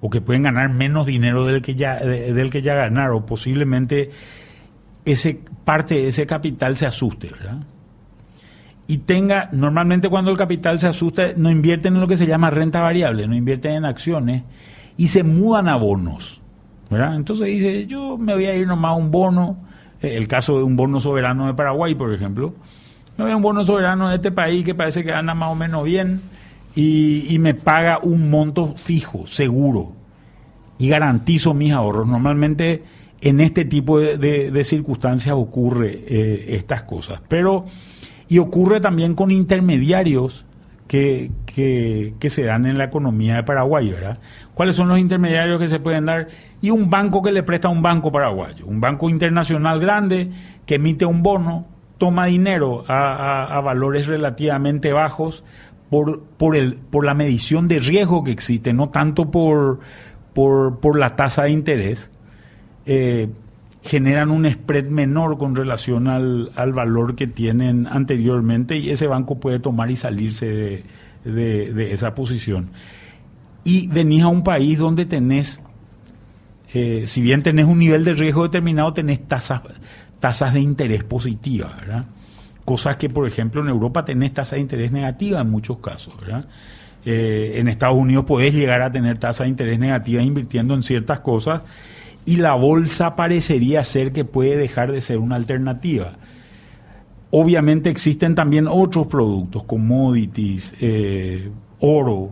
o 0.00 0.10
que 0.10 0.20
pueden 0.20 0.44
ganar 0.44 0.70
menos 0.70 1.06
dinero 1.06 1.44
del 1.46 1.62
que 1.62 1.74
ya 1.74 1.96
del 1.96 2.50
que 2.50 2.62
ya 2.62 2.74
ganaron, 2.74 3.26
posiblemente 3.26 4.10
ese 5.04 5.40
parte 5.64 5.94
de 5.94 6.08
ese 6.08 6.26
capital 6.26 6.76
se 6.76 6.86
asuste, 6.86 7.28
¿verdad? 7.28 7.58
Y 8.88 8.98
tenga, 8.98 9.48
normalmente 9.50 10.08
cuando 10.08 10.30
el 10.30 10.36
capital 10.36 10.78
se 10.78 10.86
asusta, 10.86 11.32
no 11.36 11.50
invierten 11.50 11.94
en 11.94 12.00
lo 12.00 12.06
que 12.06 12.16
se 12.16 12.26
llama 12.26 12.50
renta 12.50 12.82
variable, 12.82 13.26
no 13.26 13.34
invierten 13.34 13.72
en 13.72 13.84
acciones 13.84 14.44
y 14.96 15.08
se 15.08 15.22
mudan 15.22 15.68
a 15.68 15.76
bonos, 15.76 16.40
¿verdad? 16.90 17.16
Entonces 17.16 17.46
dice, 17.46 17.86
yo 17.86 18.16
me 18.18 18.34
voy 18.34 18.46
a 18.46 18.54
ir 18.54 18.66
nomás 18.66 18.92
a 18.92 18.94
un 18.94 19.10
bono, 19.10 19.58
eh, 20.00 20.16
el 20.16 20.28
caso 20.28 20.58
de 20.58 20.64
un 20.64 20.76
bono 20.76 21.00
soberano 21.00 21.46
de 21.46 21.54
Paraguay, 21.54 21.94
por 21.94 22.12
ejemplo, 22.12 22.54
me 23.16 23.24
voy 23.24 23.32
a 23.32 23.36
un 23.36 23.42
bono 23.42 23.64
soberano 23.64 24.08
de 24.08 24.16
este 24.16 24.30
país 24.30 24.64
que 24.64 24.74
parece 24.74 25.04
que 25.04 25.12
anda 25.12 25.34
más 25.34 25.50
o 25.50 25.54
menos 25.54 25.84
bien, 25.84 26.20
y, 26.74 27.38
me 27.40 27.54
paga 27.54 27.98
un 28.02 28.28
monto 28.28 28.74
fijo, 28.76 29.26
seguro, 29.26 29.92
y 30.78 30.88
garantizo 30.88 31.54
mis 31.54 31.72
ahorros. 31.72 32.06
Normalmente 32.06 32.82
en 33.22 33.40
este 33.40 33.64
tipo 33.64 33.98
de, 33.98 34.62
circunstancias 34.62 35.34
ocurre 35.34 36.04
eh, 36.06 36.44
estas 36.50 36.82
cosas. 36.82 37.22
Pero, 37.28 37.64
y 38.28 38.38
ocurre 38.38 38.80
también 38.80 39.14
con 39.14 39.30
intermediarios 39.30 40.44
que, 40.86 41.30
que, 41.46 42.30
se 42.30 42.44
dan 42.44 42.66
en 42.66 42.78
la 42.78 42.84
economía 42.84 43.36
de 43.36 43.42
Paraguay, 43.42 43.90
¿verdad? 43.90 44.18
¿Cuáles 44.54 44.76
son 44.76 44.88
los 44.88 44.98
intermediarios 44.98 45.58
que 45.58 45.68
se 45.68 45.80
pueden 45.80 46.06
dar? 46.06 46.28
Y 46.60 46.70
un 46.70 46.88
banco 46.90 47.22
que 47.22 47.32
le 47.32 47.42
presta 47.42 47.68
a 47.68 47.70
un 47.70 47.82
banco 47.82 48.12
paraguayo, 48.12 48.66
un 48.66 48.80
banco 48.80 49.10
internacional 49.10 49.80
grande 49.80 50.30
que 50.64 50.76
emite 50.76 51.04
un 51.04 51.22
bono, 51.22 51.66
toma 51.98 52.26
dinero 52.26 52.84
a 52.88 53.60
valores 53.64 54.06
relativamente 54.06 54.92
bajos 54.92 55.44
por, 55.90 56.24
por, 56.24 56.56
el, 56.56 56.74
por 56.90 57.04
la 57.04 57.14
medición 57.14 57.68
de 57.68 57.78
riesgo 57.78 58.24
que 58.24 58.32
existe, 58.32 58.72
no 58.72 58.88
tanto 58.88 59.30
por, 59.30 59.80
por, 60.34 60.98
la 60.98 61.16
tasa 61.16 61.44
de 61.44 61.50
interés, 61.50 62.10
eh, 62.86 63.28
generan 63.86 64.30
un 64.30 64.50
spread 64.50 64.86
menor 64.86 65.38
con 65.38 65.54
relación 65.54 66.08
al, 66.08 66.50
valor 66.72 67.14
que 67.14 67.26
tienen 67.26 67.86
anteriormente 67.86 68.76
y 68.76 68.90
ese 68.90 69.06
banco 69.06 69.38
puede 69.38 69.60
tomar 69.60 69.90
y 69.90 69.96
salirse 69.96 70.82
de, 71.24 71.92
esa 71.92 72.14
posición. 72.14 72.70
Y 73.64 73.88
venís 73.88 74.22
a 74.22 74.28
un 74.28 74.42
país 74.42 74.78
donde 74.78 75.06
tenés, 75.06 75.60
eh, 76.74 77.04
si 77.06 77.22
bien 77.22 77.42
tenés 77.42 77.66
un 77.66 77.78
nivel 77.78 78.04
de 78.04 78.14
riesgo 78.14 78.42
determinado, 78.42 78.92
tenés 78.92 79.26
tasas, 79.26 79.62
tasas 80.20 80.52
de 80.52 80.60
interés 80.60 81.04
positivas, 81.04 81.72
cosas 82.64 82.96
que, 82.96 83.08
por 83.08 83.26
ejemplo, 83.26 83.62
en 83.62 83.68
Europa 83.68 84.04
tenés 84.04 84.34
tasa 84.34 84.56
de 84.56 84.62
interés 84.62 84.90
negativa 84.90 85.40
en 85.40 85.50
muchos 85.50 85.78
casos. 85.78 86.14
Eh, 87.04 87.52
en 87.54 87.68
Estados 87.68 87.96
Unidos 87.96 88.24
podés 88.24 88.52
llegar 88.52 88.82
a 88.82 88.90
tener 88.90 89.18
tasa 89.18 89.44
de 89.44 89.50
interés 89.50 89.78
negativa 89.78 90.22
invirtiendo 90.22 90.74
en 90.74 90.82
ciertas 90.82 91.20
cosas 91.20 91.62
y 92.26 92.36
la 92.36 92.54
bolsa 92.54 93.16
parecería 93.16 93.82
ser 93.84 94.12
que 94.12 94.24
puede 94.24 94.56
dejar 94.56 94.92
de 94.92 95.00
ser 95.00 95.18
una 95.18 95.36
alternativa. 95.36 96.12
Obviamente 97.30 97.88
existen 97.88 98.34
también 98.34 98.66
otros 98.68 99.06
productos, 99.06 99.64
commodities, 99.64 100.74
eh, 100.80 101.50
oro, 101.80 102.30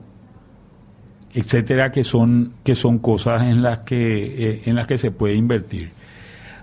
etcétera, 1.32 1.90
que 1.90 2.04
son, 2.04 2.52
que 2.62 2.74
son 2.74 2.98
cosas 2.98 3.42
en 3.42 3.62
las 3.62 3.80
que, 3.80 4.24
eh, 4.50 4.62
en 4.66 4.74
las 4.74 4.86
que 4.86 4.98
se 4.98 5.10
puede 5.10 5.34
invertir. 5.34 5.92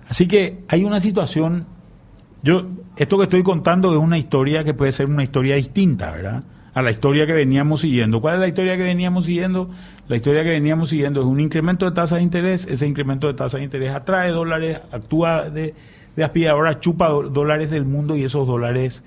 Así 0.07 0.27
que 0.27 0.59
hay 0.67 0.83
una 0.83 0.99
situación 0.99 1.65
yo, 2.43 2.67
esto 2.97 3.17
que 3.17 3.23
estoy 3.23 3.43
contando 3.43 3.91
es 3.91 3.99
una 3.99 4.17
historia 4.17 4.63
que 4.63 4.73
puede 4.73 4.91
ser 4.91 5.07
una 5.07 5.23
historia 5.23 5.55
distinta, 5.55 6.11
¿verdad? 6.11 6.43
A 6.73 6.81
la 6.81 6.91
historia 6.91 7.25
que 7.27 7.33
veníamos 7.33 7.81
siguiendo. 7.81 8.21
¿Cuál 8.21 8.35
es 8.35 8.39
la 8.39 8.47
historia 8.47 8.77
que 8.77 8.83
veníamos 8.83 9.25
siguiendo? 9.25 9.69
La 10.07 10.15
historia 10.15 10.43
que 10.43 10.51
veníamos 10.51 10.89
siguiendo 10.89 11.21
es 11.21 11.27
un 11.27 11.39
incremento 11.39 11.85
de 11.85 11.91
tasa 11.91 12.15
de 12.17 12.23
interés. 12.23 12.65
Ese 12.65 12.87
incremento 12.87 13.27
de 13.27 13.33
tasa 13.33 13.57
de 13.57 13.65
interés 13.65 13.91
atrae 13.91 14.31
dólares, 14.31 14.79
actúa 14.91 15.49
de, 15.49 15.73
de 16.15 16.23
aspiradora, 16.23 16.79
chupa 16.79 17.09
dólares 17.09 17.71
del 17.71 17.85
mundo 17.85 18.15
y 18.15 18.23
esos 18.23 18.47
dólares 18.47 19.03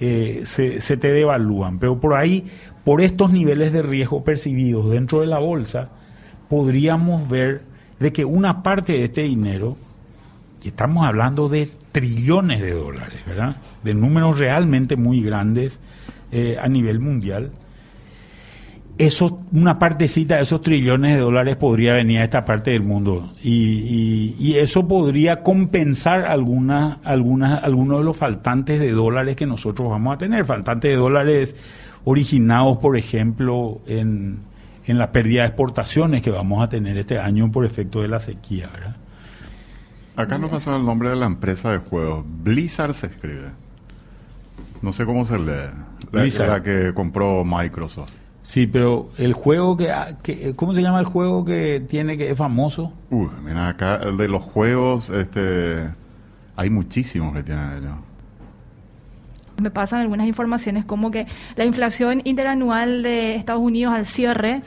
eh, 0.00 0.42
se, 0.44 0.80
se 0.80 0.96
te 0.96 1.12
devalúan. 1.12 1.78
Pero 1.78 2.00
por 2.00 2.14
ahí, 2.14 2.44
por 2.84 3.00
estos 3.00 3.32
niveles 3.32 3.72
de 3.72 3.82
riesgo 3.82 4.24
percibidos 4.24 4.90
dentro 4.90 5.20
de 5.20 5.26
la 5.26 5.38
bolsa, 5.38 5.90
podríamos 6.48 7.28
ver 7.28 7.62
de 7.98 8.12
que 8.12 8.24
una 8.24 8.62
parte 8.62 8.92
de 8.92 9.04
este 9.04 9.22
dinero, 9.22 9.76
y 10.62 10.68
estamos 10.68 11.06
hablando 11.06 11.48
de 11.48 11.70
trillones 11.92 12.60
de 12.60 12.72
dólares, 12.72 13.20
¿verdad? 13.26 13.56
De 13.82 13.94
números 13.94 14.38
realmente 14.38 14.96
muy 14.96 15.22
grandes 15.22 15.80
eh, 16.38 16.58
a 16.60 16.68
nivel 16.68 17.00
mundial. 17.00 17.50
Eso, 18.98 19.40
una 19.52 19.78
partecita 19.78 20.36
de 20.36 20.42
esos 20.42 20.60
trillones 20.60 21.14
de 21.14 21.20
dólares 21.20 21.56
podría 21.56 21.94
venir 21.94 22.18
a 22.18 22.24
esta 22.24 22.44
parte 22.44 22.72
del 22.72 22.82
mundo 22.82 23.32
y, 23.42 24.54
eso 24.56 24.86
podría 24.86 25.42
compensar 25.42 26.26
algunas, 26.26 26.98
algunas, 27.04 27.64
algunos 27.64 28.00
de 28.00 28.04
los 28.04 28.18
faltantes 28.18 28.78
de 28.80 28.92
dólares 28.92 29.34
que 29.34 29.46
nosotros 29.46 29.88
vamos 29.88 30.14
a 30.14 30.18
tener, 30.18 30.44
faltantes 30.44 30.90
de 30.90 30.96
dólares 30.98 31.56
originados, 32.04 32.76
por 32.76 32.98
ejemplo, 32.98 33.80
en, 33.86 34.40
en 34.84 34.98
la 34.98 35.12
pérdida 35.12 35.40
de 35.40 35.48
exportaciones 35.48 36.20
que 36.20 36.30
vamos 36.30 36.62
a 36.62 36.68
tener 36.68 36.98
este 36.98 37.18
año 37.18 37.50
por 37.50 37.64
efecto 37.64 38.02
de 38.02 38.08
la 38.08 38.20
sequía. 38.20 38.68
Acá 40.16 40.36
no 40.36 40.50
pasó 40.50 40.76
el 40.76 40.84
nombre 40.84 41.08
de 41.08 41.16
la 41.16 41.24
empresa 41.24 41.70
de 41.70 41.78
juegos. 41.78 42.26
Blizzard 42.42 42.92
se 42.92 43.06
escribe. 43.06 43.65
No 44.82 44.92
sé 44.92 45.04
cómo 45.04 45.24
se 45.24 45.36
lee. 45.38 45.70
La, 46.12 46.46
la 46.46 46.62
que 46.62 46.92
compró 46.94 47.44
Microsoft. 47.44 48.12
Sí, 48.42 48.68
pero 48.68 49.08
el 49.18 49.32
juego 49.32 49.76
que, 49.76 49.92
que, 50.22 50.54
¿Cómo 50.54 50.72
se 50.72 50.80
llama 50.80 51.00
el 51.00 51.06
juego 51.06 51.44
que 51.44 51.82
tiene 51.88 52.16
que 52.16 52.30
es 52.30 52.38
famoso? 52.38 52.92
Uy, 53.10 53.28
mira, 53.44 53.66
acá 53.68 53.96
el 53.96 54.16
de 54.16 54.28
los 54.28 54.44
juegos, 54.44 55.10
este... 55.10 55.90
Hay 56.54 56.70
muchísimos 56.70 57.34
que 57.34 57.42
tienen 57.42 57.78
ellos. 57.78 57.96
Me 59.60 59.70
pasan 59.70 60.00
algunas 60.00 60.28
informaciones 60.28 60.84
como 60.84 61.10
que 61.10 61.26
la 61.56 61.64
inflación 61.64 62.20
interanual 62.24 63.02
de 63.02 63.34
Estados 63.34 63.62
Unidos 63.62 63.94
al 63.94 64.06
cierre 64.06 64.62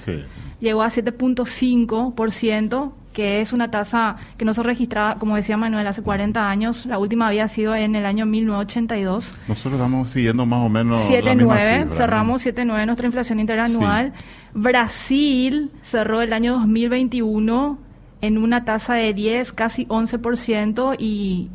llegó 0.59 0.83
a 0.83 0.89
7.5%, 0.89 2.91
que 3.13 3.41
es 3.41 3.53
una 3.53 3.71
tasa 3.71 4.17
que 4.37 4.45
no 4.45 4.53
se 4.53 4.63
registraba, 4.63 5.15
como 5.15 5.35
decía 5.35 5.57
Manuel, 5.57 5.87
hace 5.87 6.01
40 6.01 6.49
años. 6.49 6.85
La 6.85 6.97
última 6.99 7.27
había 7.27 7.47
sido 7.47 7.75
en 7.75 7.95
el 7.95 8.05
año 8.05 8.25
1982. 8.25 9.33
Nosotros 9.47 9.73
estamos 9.73 10.09
siguiendo 10.09 10.45
más 10.45 10.65
o 10.65 10.69
menos. 10.69 10.99
7,9, 11.09 11.89
cerramos 11.89 12.45
7,9 12.45 12.85
nuestra 12.85 13.05
inflación 13.05 13.39
interanual. 13.39 14.13
Brasil 14.53 15.71
cerró 15.81 16.21
el 16.21 16.33
año 16.33 16.53
2021 16.53 17.77
en 18.21 18.37
una 18.37 18.65
tasa 18.65 18.95
de 18.95 19.13
10, 19.13 19.53
casi 19.53 19.85
11%, 19.85 20.95
y 20.99 21.49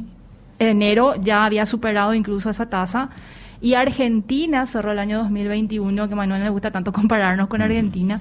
en 0.58 0.68
enero 0.68 1.14
ya 1.20 1.44
había 1.44 1.66
superado 1.66 2.14
incluso 2.14 2.50
esa 2.50 2.68
tasa. 2.68 3.10
Y 3.60 3.74
Argentina 3.74 4.66
cerró 4.66 4.92
el 4.92 4.98
año 4.98 5.18
2021, 5.18 6.08
que 6.08 6.12
a 6.14 6.16
Manuel 6.16 6.42
le 6.42 6.50
gusta 6.50 6.70
tanto 6.70 6.92
compararnos 6.92 7.48
con 7.48 7.62
Argentina 7.62 8.20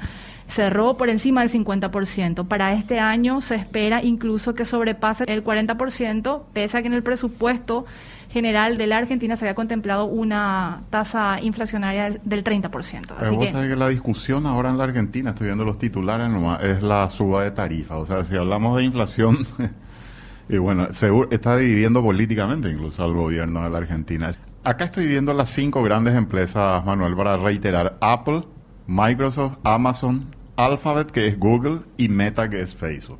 cerró 0.54 0.98
por 0.98 1.10
encima 1.10 1.42
del 1.42 1.50
50%. 1.50 2.48
Para 2.48 2.74
este 2.74 3.00
año 3.00 3.42
se 3.42 3.56
espera 3.56 4.04
incluso 4.04 4.54
que 4.54 4.66
sobrepase 4.66 5.24
el 5.28 5.44
40%, 5.44 6.44
pese 6.54 6.78
a 6.78 6.82
que 6.82 6.88
en 6.88 6.94
el 6.94 7.02
presupuesto 7.02 7.86
general 8.30 8.78
de 8.78 8.88
la 8.88 8.98
Argentina 8.98 9.36
se 9.36 9.46
había 9.46 9.56
contemplado 9.56 10.06
una 10.06 10.82
tasa 10.90 11.42
inflacionaria 11.42 12.20
del 12.24 12.44
30%. 12.44 13.14
Así 13.18 13.36
vos 13.36 13.48
que... 13.48 13.52
que 13.52 13.76
la 13.76 13.90
discusión 13.90 14.46
ahora 14.46 14.70
en 14.70 14.78
la 14.78 14.84
Argentina, 14.84 15.32
estoy 15.32 15.48
viendo 15.48 15.66
los 15.66 15.78
titulares 15.80 16.30
nomás, 16.30 16.64
es 16.64 16.84
la 16.84 17.10
suba 17.10 17.44
de 17.44 17.52
tarifa. 17.52 17.98
O 17.98 18.06
sea, 18.06 18.24
si 18.24 18.36
hablamos 18.36 18.78
de 18.78 18.84
inflación, 18.84 19.40
y 20.50 20.58
bueno, 20.58 20.88
está 21.32 21.58
dividiendo 21.58 22.04
políticamente 22.04 22.70
incluso 22.70 23.04
al 23.04 23.14
gobierno 23.14 23.64
de 23.64 23.70
la 23.72 23.78
Argentina. 23.80 24.32
Acá 24.64 24.86
estoy 24.86 25.08
viendo 25.08 25.34
las 25.34 25.50
cinco 25.50 25.82
grandes 25.84 26.16
empresas, 26.16 26.86
Manuel, 26.86 27.16
para 27.16 27.38
reiterar. 27.38 27.98
Apple, 28.02 28.44
Microsoft, 28.88 29.58
Amazon, 29.64 30.28
Alphabet, 30.56 31.12
que 31.12 31.28
es 31.28 31.40
Google, 31.40 31.80
y 31.98 32.10
Meta, 32.10 32.50
que 32.50 32.62
es 32.62 32.76
Facebook. 32.76 33.20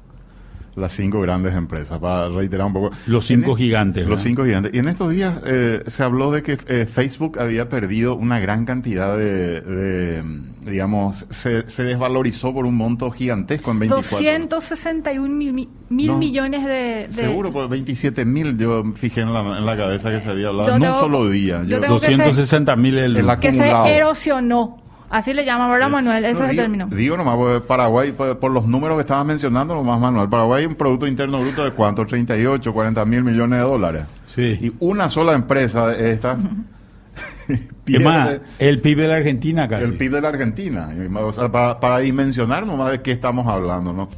las 0.76 0.92
cinco 0.92 1.22
grandes 1.22 1.54
empresas, 1.54 2.00
para 2.00 2.30
reiterar 2.30 2.66
un 2.66 2.74
poco. 2.74 2.92
Los 3.06 3.26
cinco 3.26 3.56
gigantes. 3.56 4.08
Los 4.08 4.24
cinco 4.24 4.44
gigantes. 4.44 4.74
Y 4.74 4.80
en 4.80 4.88
estos 4.88 5.12
días 5.12 5.40
eh, 5.46 5.84
se 5.86 6.04
habló 6.04 6.32
de 6.32 6.42
que 6.42 6.58
eh, 6.68 6.88
Facebook 6.88 7.40
había 7.40 7.70
perdido 7.70 8.16
una 8.16 8.40
gran 8.40 8.66
cantidad 8.66 9.16
de, 9.16 10.24
digamos, 10.66 11.28
se, 11.30 11.64
desvalorizó 11.84 12.54
por 12.54 12.66
un 12.66 12.76
monto 12.76 13.12
gigantesco 13.12 13.70
en 13.70 13.80
24. 13.80 14.18
261 14.18 15.30
mil, 15.30 15.70
millones 15.90 16.66
de, 16.66 17.08
Seguro, 17.12 17.52
pues 17.52 17.70
27 17.70 18.26
mil 18.26 18.58
yo 18.58 18.84
fijé 18.96 19.22
en 19.22 19.32
la, 19.32 19.78
cabeza 19.78 20.10
que 20.10 20.22
se 20.22 20.30
había 20.30 20.48
hablado 20.48 20.76
en 20.76 20.82
un 20.82 21.00
solo 21.00 21.30
día. 21.30 21.64
Yo 21.68 21.80
260 21.80 22.76
mil 22.78 22.98
el, 22.98 23.18
el 23.18 23.40
Que 23.40 23.52
se 23.52 23.68
erosionó. 23.96 24.83
Así 25.14 25.32
le 25.32 25.46
llama, 25.46 25.68
¿verdad, 25.68 25.92
Manuel? 25.92 26.26
Ese 26.26 26.44
es 26.44 26.50
el 26.50 26.56
término. 26.56 26.88
Digo 26.88 27.16
nomás, 27.16 27.38
pues, 27.38 27.62
Paraguay, 27.62 28.12
pues, 28.14 28.34
por, 28.38 28.50
los 28.50 28.66
números 28.66 28.98
que 28.98 29.02
estabas 29.02 29.28
mencionando, 29.28 29.76
nomás, 29.76 30.00
Manuel, 30.00 30.28
Paraguay 30.28 30.66
un 30.66 30.74
Producto 30.74 31.06
Interno 31.06 31.40
Bruto 31.40 31.64
de 31.64 31.70
cuánto? 31.70 32.04
38, 32.04 32.74
40 32.74 33.06
mil 33.06 33.24
millones 33.24 33.60
de 33.60 33.64
dólares. 33.64 34.06
Sí. 34.26 34.58
Y 34.60 34.74
una 34.80 35.10
sola 35.10 35.34
empresa 35.34 35.90
de 35.90 36.14
estas... 36.14 36.40
pierde, 37.86 38.42
el 38.58 38.82
PIB 38.82 39.02
de 39.02 39.08
la 39.08 39.18
Argentina 39.18 39.68
casi. 39.68 39.84
El 39.84 39.98
PIB 39.98 40.14
de 40.14 40.22
la 40.22 40.30
Argentina. 40.30 40.90
para, 41.52 42.00
dimensionar 42.00 42.66
nomás 42.66 42.90
de 42.90 43.04
qué 43.04 43.12
estamos 43.12 43.46
hablando, 43.46 43.94
¿no? 43.94 44.10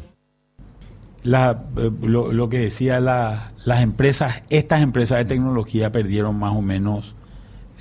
La, 1.23 1.61
eh, 1.75 1.91
lo, 2.03 2.47
que 2.47 2.59
decía, 2.59 3.01
la, 3.01 3.51
las 3.65 3.81
empresas, 3.81 4.43
estas 4.49 4.81
empresas 4.81 5.17
de 5.17 5.25
tecnología 5.25 5.91
perdieron 5.91 6.39
más 6.39 6.55
o 6.55 6.61
menos... 6.61 7.17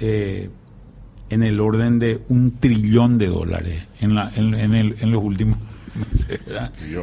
Eh, 0.01 0.51
en 1.31 1.43
el 1.43 1.61
orden 1.61 1.99
de 1.99 2.23
un 2.29 2.59
trillón 2.59 3.19
de 3.19 3.27
dólares 3.27 3.85
en, 4.01 4.15
la, 4.15 4.31
en, 4.35 4.55
el, 4.75 4.97
en 5.01 5.11
los 5.11 5.23
últimos 5.23 5.59
meses. 6.11 6.41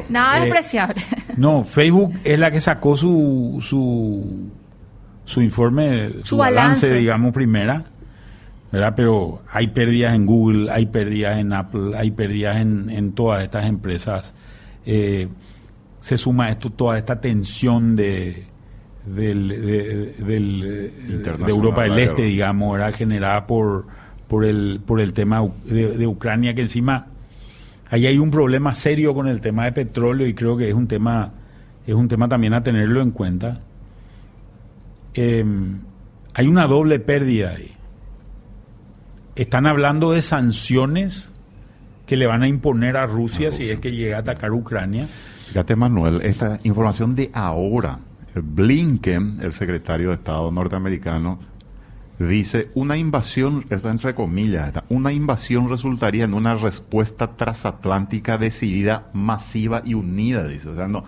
Nada 0.08 0.38
eh, 0.38 0.40
despreciable. 0.42 1.02
No, 1.36 1.64
Facebook 1.64 2.12
es 2.24 2.38
la 2.38 2.50
que 2.50 2.60
sacó 2.60 2.94
su, 2.94 3.58
su, 3.62 4.50
su 5.24 5.40
informe, 5.40 6.22
su, 6.22 6.36
balance, 6.36 6.92
digamos, 6.92 7.32
primera. 7.32 7.86
¿verdad? 8.70 8.94
Pero 8.96 9.42
hay 9.50 9.68
pérdidas 9.68 10.14
en 10.14 10.26
Google, 10.26 10.70
hay 10.70 10.86
pérdidas 10.86 11.38
en 11.38 11.52
Apple, 11.52 11.96
hay 11.96 12.10
pérdidas 12.10 12.56
en, 12.56 12.90
en 12.90 13.12
todas 13.12 13.42
estas 13.42 13.66
empresas. 13.66 14.34
Eh, 14.84 15.28
se 16.00 16.18
suma 16.18 16.50
esto, 16.50 16.70
toda 16.70 16.98
esta 16.98 17.20
tensión 17.20 17.96
de, 17.96 18.46
del, 19.06 19.48
de, 19.48 20.92
de 21.38 21.50
Europa 21.50 21.82
del 21.82 21.98
Este, 21.98 22.22
digamos, 22.22 22.76
era 22.76 22.92
generada 22.92 23.46
por 23.46 23.86
por 24.32 24.46
el, 24.46 24.80
por 24.86 24.98
el 24.98 25.12
tema 25.12 25.46
de, 25.66 26.06
Ucrania, 26.06 26.54
que 26.54 26.62
encima 26.62 27.08
ahí 27.90 28.06
hay 28.06 28.16
un 28.16 28.30
problema 28.30 28.72
serio 28.72 29.12
con 29.12 29.28
el 29.28 29.42
tema 29.42 29.66
de 29.66 29.72
petróleo 29.72 30.26
y 30.26 30.32
creo 30.32 30.56
que 30.56 30.70
es 30.70 30.74
un 30.74 30.86
tema, 30.88 31.34
es 31.86 31.94
un 31.94 32.08
tema 32.08 32.30
también 32.30 32.54
a 32.54 32.62
tenerlo 32.62 33.02
en 33.02 33.10
cuenta. 33.10 33.60
Em, 35.12 35.80
hay 36.32 36.46
una 36.46 36.66
doble 36.66 36.98
pérdida 36.98 37.50
ahí. 37.50 37.72
Están 39.36 39.66
hablando 39.66 40.12
de 40.12 40.22
sanciones 40.22 41.30
que 42.06 42.16
le 42.16 42.26
van 42.26 42.42
a 42.42 42.48
imponer 42.48 42.96
a 42.96 43.04
Rusia 43.04 43.50
si 43.50 43.68
es 43.68 43.80
que 43.80 43.92
llega 43.92 44.16
a 44.16 44.20
atacar 44.20 44.52
Ucrania. 44.52 45.08
Fíjate, 45.48 45.76
Manuel, 45.76 46.22
esta 46.22 46.58
información 46.62 47.14
de 47.14 47.30
ahora. 47.34 47.98
Blinken, 48.34 49.40
el 49.42 49.52
secretario 49.52 50.08
de 50.08 50.14
Estado 50.14 50.50
norteamericano, 50.50 51.38
Dice, 52.28 52.68
una 52.74 52.96
invasión, 52.96 53.64
esto 53.70 53.90
entre 53.90 54.14
comillas, 54.14 54.72
una 54.88 55.12
invasión 55.12 55.68
resultaría 55.68 56.24
en 56.24 56.34
una 56.34 56.54
respuesta 56.54 57.36
transatlántica 57.36 58.38
decidida, 58.38 59.06
masiva 59.12 59.82
y 59.84 59.94
unida, 59.94 60.46
dice. 60.46 60.68
O 60.68 60.74
sea, 60.74 60.88
no, 60.88 61.04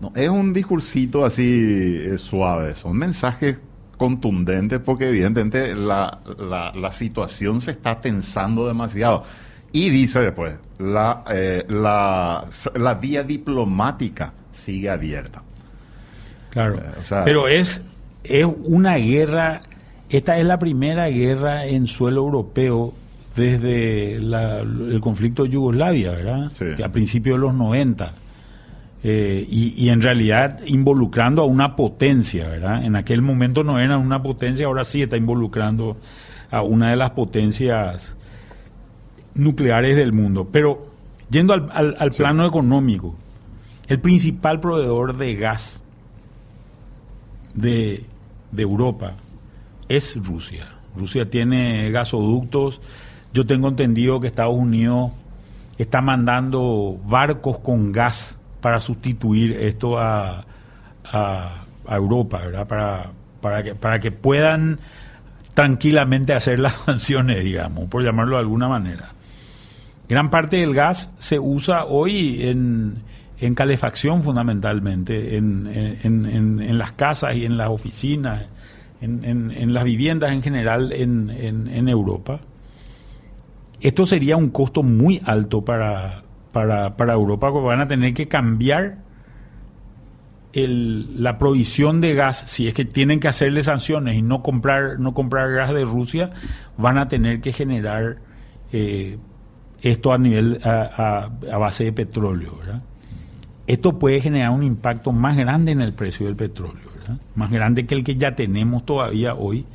no 0.00 0.12
es 0.14 0.28
un 0.28 0.52
discursito 0.52 1.24
así 1.24 2.00
eh, 2.02 2.18
suave, 2.18 2.74
son 2.74 2.96
mensajes 2.96 3.60
contundentes 3.98 4.80
porque 4.80 5.10
evidentemente 5.10 5.74
la, 5.74 6.20
la, 6.74 6.90
situación 6.90 7.60
se 7.60 7.72
está 7.72 8.00
tensando 8.00 8.66
demasiado. 8.66 9.24
Y 9.72 9.90
dice 9.90 10.20
después, 10.20 10.54
la, 10.78 11.22
eh, 11.30 11.66
la, 11.68 12.46
la 12.76 12.94
vía 12.94 13.22
diplomática 13.22 14.32
sigue 14.52 14.88
abierta. 14.88 15.42
Claro, 16.48 16.78
eh, 16.78 17.22
pero 17.26 17.46
es, 17.46 17.82
es 18.24 18.46
una 18.64 18.96
guerra 18.96 19.62
esta 20.10 20.38
es 20.38 20.46
la 20.46 20.58
primera 20.58 21.08
guerra 21.08 21.66
en 21.66 21.86
suelo 21.86 22.22
europeo 22.22 22.94
desde 23.36 24.16
el 24.16 25.00
conflicto 25.00 25.44
de 25.44 25.50
Yugoslavia, 25.50 26.10
¿verdad? 26.10 26.50
a 26.84 26.88
principios 26.88 27.36
de 27.36 27.40
los 27.40 27.54
90. 27.54 28.14
Eh, 29.02 29.46
y, 29.48 29.88
en 29.88 30.02
realidad 30.02 30.60
involucrando 30.66 31.42
a 31.42 31.46
una 31.46 31.74
potencia, 31.74 32.48
¿verdad? 32.48 32.84
En 32.84 32.96
aquel 32.96 33.22
momento 33.22 33.64
no 33.64 33.78
era 33.78 33.96
una 33.96 34.22
potencia, 34.22 34.66
ahora 34.66 34.84
sí 34.84 35.00
está 35.00 35.16
involucrando 35.16 35.96
a 36.50 36.60
una 36.62 36.90
de 36.90 36.96
las 36.96 37.10
potencias 37.10 38.16
nucleares 39.34 39.96
del 39.96 40.12
mundo. 40.12 40.48
Pero 40.52 40.86
yendo 41.30 41.54
al, 41.54 42.10
plano 42.14 42.44
económico, 42.44 43.14
el 43.86 44.00
principal 44.00 44.60
proveedor 44.60 45.16
de 45.16 45.34
gas 45.36 45.82
de, 47.54 48.04
de 48.52 48.62
Europa 48.62 49.14
es 49.90 50.16
Rusia. 50.24 50.68
Rusia 50.96 51.28
tiene 51.28 51.90
gasoductos. 51.90 52.80
Yo 53.34 53.44
tengo 53.44 53.68
entendido 53.68 54.20
que 54.20 54.28
Estados 54.28 54.56
Unidos 54.56 55.12
está 55.78 56.00
mandando 56.00 56.98
barcos 57.04 57.58
con 57.58 57.92
gas 57.92 58.38
para 58.60 58.80
sustituir 58.80 59.52
esto 59.52 59.98
a, 59.98 60.44
a, 61.04 61.66
Europa, 61.88 62.38
¿verdad? 62.38 62.66
Para, 62.68 63.10
para, 63.40 63.62
que, 63.64 63.74
para 63.74 63.98
que 63.98 64.12
puedan 64.12 64.78
tranquilamente 65.54 66.34
hacer 66.34 66.58
las 66.58 66.74
sanciones, 66.86 67.42
digamos, 67.42 67.88
por 67.88 68.02
llamarlo 68.04 68.36
de 68.36 68.40
alguna 68.40 68.68
manera. 68.68 69.12
Gran 70.08 70.30
parte 70.30 70.58
del 70.58 70.74
gas 70.74 71.12
se 71.18 71.38
usa 71.38 71.84
hoy 71.84 72.42
en, 72.42 73.02
en 73.38 73.54
calefacción 73.54 74.22
fundamentalmente, 74.22 75.36
en, 75.36 75.66
en, 75.72 76.26
en, 76.26 76.78
las 76.78 76.92
casas 76.92 77.34
y 77.36 77.44
en 77.44 77.56
las 77.56 77.68
oficinas, 77.68 78.46
en, 79.00 79.72
las 79.74 79.84
viviendas 79.84 80.32
en 80.32 80.42
general 80.42 80.92
en, 80.92 81.88
Europa. 81.88 82.40
Esto 83.80 84.04
sería 84.04 84.36
un 84.36 84.50
costo 84.50 84.82
muy 84.82 85.20
alto 85.24 85.64
para, 85.64 86.22
para, 86.52 86.96
para 86.96 87.14
Europa, 87.14 87.50
porque 87.50 87.66
van 87.66 87.80
a 87.80 87.88
tener 87.88 88.12
que 88.12 88.28
cambiar 88.28 88.98
el, 90.52 91.22
la 91.22 91.38
provisión 91.38 92.00
de 92.00 92.14
gas, 92.14 92.44
si 92.46 92.68
es 92.68 92.74
que 92.74 92.84
tienen 92.84 93.20
que 93.20 93.28
hacerle 93.28 93.62
sanciones 93.64 94.16
y 94.16 94.22
no 94.22 94.42
comprar, 94.42 95.00
no 95.00 95.14
comprar 95.14 95.50
gas 95.52 95.72
de 95.72 95.84
Rusia, 95.84 96.32
van 96.76 96.98
a 96.98 97.08
tener 97.08 97.40
que 97.40 97.52
generar 97.52 98.18
eh, 98.72 99.18
esto 99.82 100.12
a 100.12 100.18
nivel 100.18 100.58
a, 100.64 101.30
a, 101.50 101.58
base 101.58 101.84
de 101.84 101.92
petróleo. 101.92 102.58
Esto 103.70 103.98
puede 103.98 104.20
generar 104.20 104.50
un 104.50 104.62
impacto 104.62 105.12
más 105.12 105.36
grande 105.36 105.72
en 105.72 105.80
el 105.80 105.92
precio 105.92 106.26
del 106.26 106.36
petróleo 106.36 106.90
más 107.34 107.50
grande 107.50 107.86
que 107.86 107.94
el 107.94 108.04
que 108.04 108.16
ya 108.16 108.34
tenemos 108.34 108.84
todavía 108.84 109.34
hoy. 109.34 109.66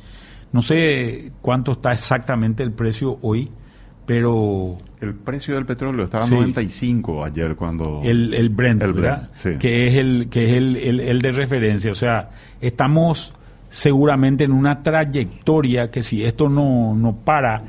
No 0.52 0.62
sé 0.62 1.32
cuánto 1.42 1.72
está 1.72 1.92
exactamente 1.92 2.62
el 2.62 2.72
precio 2.72 3.18
hoy, 3.22 3.50
pero... 4.06 4.78
El 5.00 5.14
precio 5.14 5.54
del 5.54 5.66
petróleo 5.66 6.04
estaba 6.04 6.24
a 6.24 6.28
95 6.28 7.24
ayer 7.24 7.56
cuando... 7.56 8.00
El, 8.02 8.32
el 8.32 8.48
Brent, 8.48 8.80
¿verdad? 8.80 9.30
Que 9.58 9.88
es, 9.88 9.94
el, 9.96 10.28
que 10.30 10.50
es 10.50 10.56
el, 10.56 11.00
el, 11.00 11.20
de 11.20 11.32
referencia. 11.32 11.90
O 11.90 11.96
sea, 11.96 12.30
estamos 12.60 13.34
seguramente 13.68 14.44
en 14.44 14.52
una 14.52 14.82
trayectoria 14.82 15.90
que 15.90 16.02
si 16.02 16.24
esto 16.24 16.48
no, 16.48 16.94
no 16.94 17.16
para, 17.16 17.64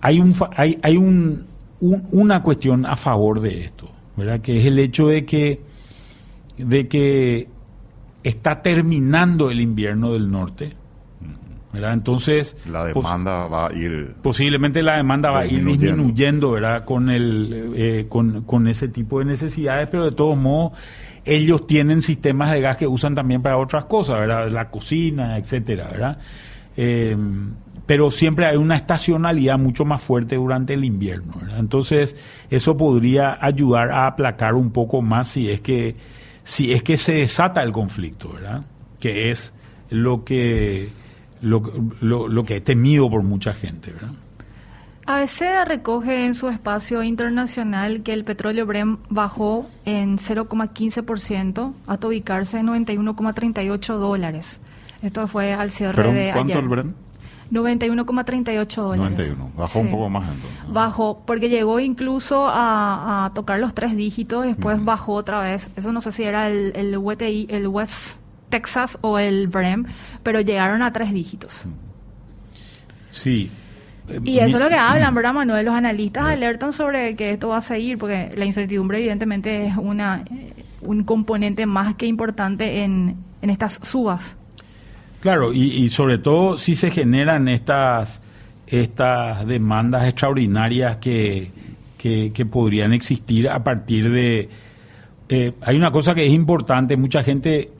hay, 0.00 0.20
un, 0.20 0.34
hay, 0.56 0.78
hay 0.82 0.96
un, 0.96 1.44
una 1.80 2.42
cuestión 2.42 2.84
a 2.84 2.96
favor 2.96 3.40
de 3.40 3.64
esto, 3.64 3.90
¿verdad? 4.16 4.40
Que 4.40 4.60
es 4.60 4.66
el 4.66 4.78
hecho 4.78 5.08
de 5.08 5.24
que, 5.24 5.60
de 6.58 6.88
que 6.88 7.48
está 8.22 8.62
terminando 8.62 9.50
el 9.50 9.60
invierno 9.60 10.12
del 10.12 10.30
norte. 10.30 10.76
¿verdad? 11.72 11.92
Entonces... 11.92 12.56
La 12.70 12.84
demanda 12.84 13.46
va 13.46 13.68
a 13.68 13.72
ir... 13.72 14.14
Posiblemente 14.22 14.82
la 14.82 14.96
demanda 14.96 15.30
va 15.30 15.40
a 15.40 15.46
ir 15.46 15.64
disminuyendo, 15.64 16.52
¿verdad? 16.52 16.84
Con, 16.84 17.10
el, 17.10 17.72
eh, 17.76 18.06
con, 18.08 18.68
ese 18.68 18.88
tipo 18.88 19.20
de 19.20 19.24
necesidades, 19.24 19.88
pero 19.90 20.04
de 20.04 20.12
todos 20.12 20.36
modos 20.36 20.72
ellos 21.24 21.66
tienen 21.66 22.02
sistemas 22.02 22.50
de 22.50 22.60
gas 22.60 22.76
que 22.76 22.86
usan 22.86 23.14
también 23.14 23.42
para 23.42 23.58
otras 23.58 23.84
cosas, 23.84 24.18
¿verdad? 24.18 24.50
La 24.50 24.70
cocina, 24.70 25.36
etcétera, 25.36 25.88
¿verdad? 25.90 26.18
Eh, 26.76 27.16
pero 27.90 28.12
siempre 28.12 28.46
hay 28.46 28.56
una 28.56 28.76
estacionalidad 28.76 29.58
mucho 29.58 29.84
más 29.84 30.00
fuerte 30.00 30.36
durante 30.36 30.74
el 30.74 30.84
invierno, 30.84 31.32
¿verdad? 31.40 31.58
Entonces, 31.58 32.14
eso 32.48 32.76
podría 32.76 33.36
ayudar 33.44 33.90
a 33.90 34.06
aplacar 34.06 34.54
un 34.54 34.70
poco 34.70 35.02
más 35.02 35.26
si 35.26 35.50
es 35.50 35.60
que 35.60 35.96
si 36.44 36.72
es 36.72 36.84
que 36.84 36.96
se 36.96 37.14
desata 37.14 37.64
el 37.64 37.72
conflicto, 37.72 38.32
¿verdad? 38.32 38.62
Que 39.00 39.32
es 39.32 39.52
lo 39.88 40.22
que, 40.22 40.90
lo, 41.42 41.60
lo, 42.00 42.44
que 42.44 42.58
he 42.58 42.60
temido 42.60 43.10
por 43.10 43.24
mucha 43.24 43.54
gente, 43.54 43.90
¿verdad? 43.90 44.12
ABC 45.06 45.66
recoge 45.66 46.26
en 46.26 46.34
su 46.34 46.48
espacio 46.48 47.02
internacional 47.02 48.04
que 48.04 48.12
el 48.12 48.22
petróleo 48.22 48.66
Brent 48.66 49.00
bajó 49.08 49.68
en 49.84 50.18
0,15% 50.18 51.72
hasta 51.88 52.06
ubicarse 52.06 52.60
en 52.60 52.68
91,38 52.68 53.96
dólares. 53.96 54.60
Esto 55.02 55.26
fue 55.26 55.54
al 55.54 55.72
cierre 55.72 56.12
de 56.12 56.30
¿cuánto 56.32 56.52
ayer. 56.52 56.62
el 56.62 56.68
Brent? 56.68 57.09
91,38 57.50 58.76
dólares. 58.76 59.18
91, 59.18 59.50
bajó 59.56 59.80
un 59.80 59.90
poco 59.90 60.08
más 60.08 60.28
entonces. 60.28 60.72
Bajó, 60.72 61.22
porque 61.26 61.48
llegó 61.48 61.80
incluso 61.80 62.46
a, 62.48 63.26
a 63.26 63.34
tocar 63.34 63.58
los 63.58 63.74
tres 63.74 63.96
dígitos, 63.96 64.44
después 64.44 64.84
bajó 64.84 65.14
otra 65.14 65.40
vez. 65.40 65.70
Eso 65.76 65.92
no 65.92 66.00
sé 66.00 66.12
si 66.12 66.24
era 66.24 66.48
el, 66.48 66.72
el, 66.74 66.96
WTI, 66.96 67.46
el 67.50 67.68
West 67.68 68.16
Texas 68.50 68.98
o 69.00 69.18
el 69.18 69.48
Brem, 69.48 69.86
pero 70.22 70.40
llegaron 70.40 70.82
a 70.82 70.92
tres 70.92 71.12
dígitos. 71.12 71.66
Sí. 73.10 73.50
Y 74.24 74.38
eso 74.38 74.56
es 74.58 74.62
lo 74.62 74.68
que 74.68 74.74
hablan, 74.78 75.14
¿verdad, 75.14 75.34
Manuel? 75.34 75.64
Los 75.66 75.74
analistas 75.74 76.24
alertan 76.24 76.72
sobre 76.72 77.16
que 77.16 77.30
esto 77.30 77.48
va 77.48 77.58
a 77.58 77.62
seguir, 77.62 77.98
porque 77.98 78.32
la 78.36 78.44
incertidumbre 78.44 78.98
evidentemente 78.98 79.66
es 79.66 79.76
una 79.76 80.24
un 80.82 81.04
componente 81.04 81.66
más 81.66 81.94
que 81.94 82.06
importante 82.06 82.82
en, 82.82 83.16
en 83.42 83.50
estas 83.50 83.80
subas. 83.82 84.36
Claro, 85.20 85.52
y, 85.52 85.64
y, 85.64 85.90
sobre 85.90 86.18
todo 86.18 86.56
si 86.56 86.74
se 86.74 86.90
generan 86.90 87.48
estas, 87.48 88.22
estas 88.66 89.46
demandas 89.46 90.08
extraordinarias 90.08 90.96
que, 90.96 91.52
que, 91.98 92.46
podrían 92.46 92.92
existir 92.92 93.48
a 93.48 93.62
partir 93.62 94.10
de... 94.10 94.48
Eh, 95.28 95.52
hay 95.60 95.76
una 95.76 95.90
cosa 95.92 96.14
que 96.14 96.26
es 96.26 96.32
importante, 96.32 96.96
mucha 96.96 97.22
gente... 97.22 97.72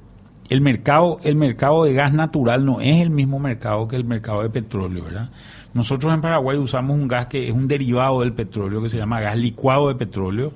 El 0.50 0.62
mercado, 0.62 1.18
el 1.22 1.36
mercado 1.36 1.84
de 1.84 1.92
gas 1.92 2.12
natural 2.12 2.64
no 2.64 2.80
es 2.80 3.00
el 3.00 3.10
mismo 3.10 3.38
mercado 3.38 3.86
que 3.86 3.94
el 3.94 4.04
mercado 4.04 4.42
de 4.42 4.50
petróleo, 4.50 5.04
¿verdad? 5.04 5.30
Nosotros 5.74 6.12
en 6.12 6.20
Paraguay 6.20 6.58
usamos 6.58 6.98
un 6.98 7.06
gas 7.06 7.28
que 7.28 7.46
es 7.46 7.54
un 7.54 7.68
derivado 7.68 8.20
del 8.20 8.32
petróleo, 8.32 8.82
que 8.82 8.88
se 8.88 8.96
llama 8.96 9.20
gas 9.20 9.38
licuado 9.38 9.86
de 9.86 9.94
petróleo, 9.94 10.52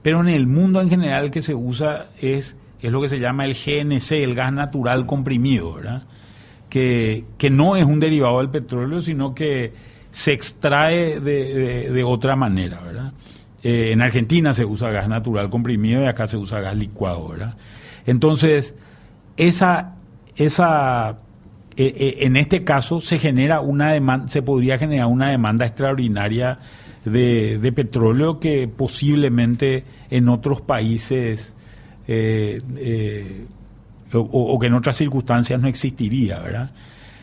pero 0.00 0.20
en 0.20 0.28
el 0.28 0.46
mundo 0.46 0.80
en 0.80 0.88
general 0.88 1.30
que 1.30 1.42
se 1.42 1.54
usa 1.54 2.06
es, 2.18 2.56
es 2.80 2.92
lo 2.92 3.00
que 3.00 3.08
se 3.08 3.18
llama 3.18 3.44
el 3.44 3.54
GNC, 3.54 4.12
el 4.12 4.34
gas 4.34 4.52
natural 4.52 5.06
comprimido, 5.06 5.74
¿verdad? 5.74 6.02
Que, 6.68 7.24
que 7.38 7.50
no 7.50 7.76
es 7.76 7.84
un 7.84 8.00
derivado 8.00 8.38
del 8.38 8.50
petróleo, 8.50 9.00
sino 9.00 9.34
que 9.34 9.72
se 10.10 10.32
extrae 10.32 11.20
de, 11.20 11.90
de, 11.90 12.04
otra 12.04 12.36
manera, 12.36 12.80
¿verdad? 12.80 13.12
Eh, 13.62 13.92
en 13.92 14.00
Argentina 14.00 14.54
se 14.54 14.64
usa 14.64 14.90
gas 14.90 15.08
natural 15.08 15.50
comprimido 15.50 16.02
y 16.02 16.06
acá 16.06 16.26
se 16.26 16.36
usa 16.36 16.60
gas 16.60 16.76
licuado, 16.76 17.28
¿verdad? 17.28 17.56
Entonces, 18.06 18.74
esa, 19.36 19.96
esa 20.36 21.18
eh, 21.76 22.18
en 22.20 22.36
este 22.36 22.64
caso 22.64 23.00
se 23.00 23.18
genera 23.18 23.60
una 23.60 24.26
se 24.28 24.42
podría 24.42 24.78
generar 24.78 25.06
una 25.06 25.30
demanda 25.30 25.66
extraordinaria 25.66 26.58
de, 27.04 27.58
de 27.58 27.72
petróleo 27.72 28.40
que 28.40 28.68
posiblemente 28.68 29.84
en 30.10 30.28
otros 30.28 30.60
países 30.60 31.55
eh, 32.08 32.60
eh, 32.76 33.46
o, 34.12 34.20
o, 34.20 34.58
que 34.58 34.66
en 34.68 34.74
otras 34.74 34.96
circunstancias 34.96 35.60
no 35.60 35.68
existiría, 35.68 36.38
¿verdad? 36.38 36.70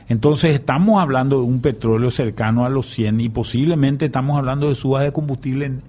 Entonces 0.10 0.54
estamos 0.54 1.02
hablando 1.02 1.38
de 1.38 1.44
un 1.44 1.62
petróleo 1.62 2.12
cercano 2.12 2.66
a 2.66 2.70
los 2.70 2.88
100 2.88 3.22
y 3.22 3.30
posiblemente 3.30 4.06
estamos 4.06 4.38
hablando 4.38 4.68
de 4.68 4.76
subas 4.76 5.04
de 5.04 5.14
combustible 5.14 5.66
en, 5.66 5.82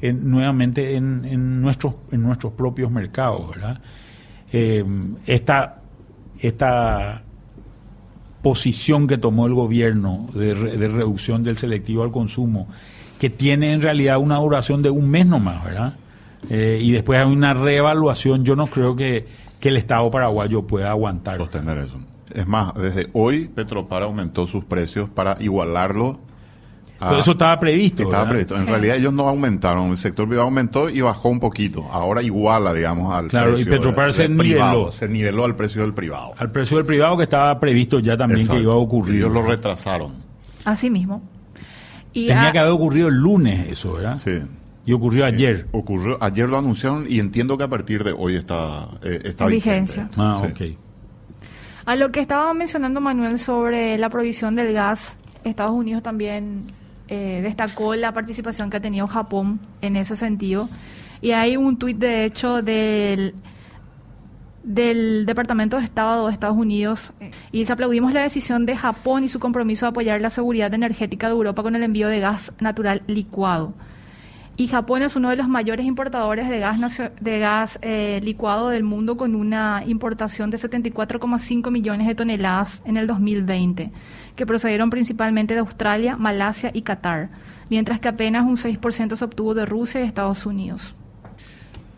en, 0.00 0.30
nuevamente 0.30 0.96
en, 0.96 1.24
en, 1.24 1.60
nuestros, 1.60 1.94
en 2.10 2.22
nuestros 2.22 2.52
propios 2.52 2.90
mercados, 2.90 3.48
¿verdad? 3.50 3.80
Eh, 4.52 4.84
esta, 5.26 5.80
esta 6.40 7.22
posición 8.42 9.06
que 9.06 9.16
tomó 9.16 9.46
el 9.46 9.54
gobierno 9.54 10.26
de, 10.34 10.54
re, 10.54 10.76
de, 10.76 10.88
reducción 10.88 11.44
del 11.44 11.56
selectivo 11.56 12.02
al 12.02 12.10
consumo, 12.10 12.66
que 13.20 13.30
tiene 13.30 13.72
en 13.72 13.80
realidad 13.80 14.18
una 14.18 14.38
duración 14.38 14.82
de 14.82 14.90
un 14.90 15.08
mes 15.08 15.26
nomás, 15.26 15.64
¿verdad? 15.64 15.94
Eh, 16.50 16.78
y 16.80 16.92
después 16.92 17.18
hay 17.18 17.30
una 17.30 17.54
reevaluación, 17.54 18.44
yo 18.44 18.56
no 18.56 18.66
creo 18.66 18.96
que, 18.96 19.26
que 19.60 19.68
el 19.68 19.76
Estado 19.76 20.10
paraguayo 20.10 20.66
pueda 20.66 20.90
aguantar. 20.90 21.38
Sostener 21.38 21.78
eso. 21.78 21.98
Es 22.34 22.46
más, 22.46 22.74
desde 22.74 23.08
hoy 23.12 23.48
Petropar 23.48 24.02
aumentó 24.02 24.46
sus 24.46 24.64
precios 24.64 25.08
para 25.10 25.36
igualarlo. 25.40 26.18
A, 26.98 27.08
Pero 27.08 27.20
eso 27.20 27.32
estaba 27.32 27.58
previsto. 27.58 28.04
Estaba 28.04 28.24
¿verdad? 28.24 28.30
previsto. 28.30 28.54
En 28.54 28.60
sí. 28.60 28.66
realidad 28.70 28.96
ellos 28.96 29.12
no 29.12 29.28
aumentaron, 29.28 29.90
el 29.90 29.96
sector 29.98 30.26
privado 30.26 30.46
aumentó 30.46 30.88
y 30.88 31.00
bajó 31.00 31.28
un 31.28 31.40
poquito. 31.40 31.84
Ahora 31.90 32.22
iguala, 32.22 32.72
digamos, 32.72 33.12
al 33.12 33.28
claro, 33.28 33.52
precio 33.52 33.66
y 33.66 33.70
Petropar 33.70 34.12
se 34.12 34.28
niveló. 34.28 34.92
Se 34.92 35.08
niveló 35.08 35.44
al 35.44 35.56
precio 35.56 35.82
del 35.82 35.94
privado. 35.94 36.32
Al 36.38 36.52
precio 36.52 36.76
del 36.76 36.86
privado 36.86 37.16
que 37.16 37.24
estaba 37.24 37.58
previsto 37.58 37.98
ya 37.98 38.16
también 38.16 38.40
Exacto. 38.40 38.58
que 38.58 38.62
iba 38.62 38.72
a 38.72 38.76
ocurrir. 38.76 39.16
Ellos 39.16 39.32
lo 39.32 39.42
retrasaron. 39.42 40.12
Así 40.64 40.90
mismo. 40.90 41.22
Y 42.12 42.28
Tenía 42.28 42.48
a... 42.48 42.52
que 42.52 42.58
haber 42.60 42.72
ocurrido 42.72 43.08
el 43.08 43.16
lunes 43.16 43.68
eso, 43.68 43.94
¿verdad? 43.94 44.16
Sí. 44.18 44.38
Y 44.84 44.92
ocurrió 44.92 45.24
ayer. 45.24 45.66
Eh, 45.66 45.66
ocurrió, 45.72 46.18
ayer 46.20 46.48
lo 46.48 46.58
anunciaron 46.58 47.06
y 47.08 47.20
entiendo 47.20 47.56
que 47.56 47.64
a 47.64 47.68
partir 47.68 48.02
de 48.02 48.12
hoy 48.12 48.36
está, 48.36 48.88
eh, 49.02 49.20
está 49.24 49.46
vigencia. 49.46 50.04
Vigente. 50.04 50.20
Ah, 50.20 50.36
sí. 50.56 50.74
ok. 50.74 50.78
A 51.84 51.96
lo 51.96 52.12
que 52.12 52.20
estaba 52.20 52.52
mencionando 52.54 53.00
Manuel 53.00 53.38
sobre 53.38 53.98
la 53.98 54.08
provisión 54.08 54.54
del 54.54 54.72
gas, 54.72 55.16
Estados 55.44 55.72
Unidos 55.72 56.02
también 56.02 56.72
eh, 57.08 57.40
destacó 57.42 57.94
la 57.94 58.12
participación 58.12 58.70
que 58.70 58.76
ha 58.76 58.80
tenido 58.80 59.06
Japón 59.08 59.60
en 59.80 59.96
ese 59.96 60.14
sentido. 60.14 60.68
Y 61.20 61.32
hay 61.32 61.56
un 61.56 61.76
tuit, 61.76 61.98
de 61.98 62.24
hecho, 62.24 62.62
del, 62.62 63.34
del 64.62 65.26
Departamento 65.26 65.76
de 65.78 65.84
Estado 65.84 66.26
de 66.26 66.32
Estados 66.32 66.56
Unidos 66.56 67.12
y 67.50 67.58
dice 67.58 67.72
aplaudimos 67.72 68.12
la 68.12 68.22
decisión 68.22 68.66
de 68.66 68.76
Japón 68.76 69.24
y 69.24 69.28
su 69.28 69.40
compromiso 69.40 69.86
de 69.86 69.90
apoyar 69.90 70.20
la 70.20 70.30
seguridad 70.30 70.72
energética 70.74 71.26
de 71.28 71.32
Europa 71.32 71.62
con 71.62 71.76
el 71.76 71.82
envío 71.82 72.08
de 72.08 72.20
gas 72.20 72.52
natural 72.60 73.02
licuado 73.06 73.74
y 74.62 74.68
Japón 74.68 75.02
es 75.02 75.16
uno 75.16 75.28
de 75.28 75.34
los 75.34 75.48
mayores 75.48 75.84
importadores 75.84 76.48
de 76.48 76.60
gas, 76.60 77.02
de 77.20 77.38
gas 77.40 77.80
eh, 77.82 78.20
licuado 78.22 78.68
del 78.68 78.84
mundo 78.84 79.16
con 79.16 79.34
una 79.34 79.82
importación 79.84 80.50
de 80.50 80.58
74,5 80.58 81.68
millones 81.72 82.06
de 82.06 82.14
toneladas 82.14 82.80
en 82.84 82.96
el 82.96 83.08
2020, 83.08 83.90
que 84.36 84.46
procedieron 84.46 84.88
principalmente 84.88 85.54
de 85.54 85.60
Australia, 85.60 86.16
Malasia 86.16 86.70
y 86.72 86.82
Qatar, 86.82 87.30
mientras 87.70 87.98
que 87.98 88.06
apenas 88.06 88.44
un 88.44 88.56
6% 88.56 89.16
se 89.16 89.24
obtuvo 89.24 89.52
de 89.54 89.66
Rusia 89.66 90.00
y 90.00 90.04
Estados 90.04 90.46
Unidos. 90.46 90.94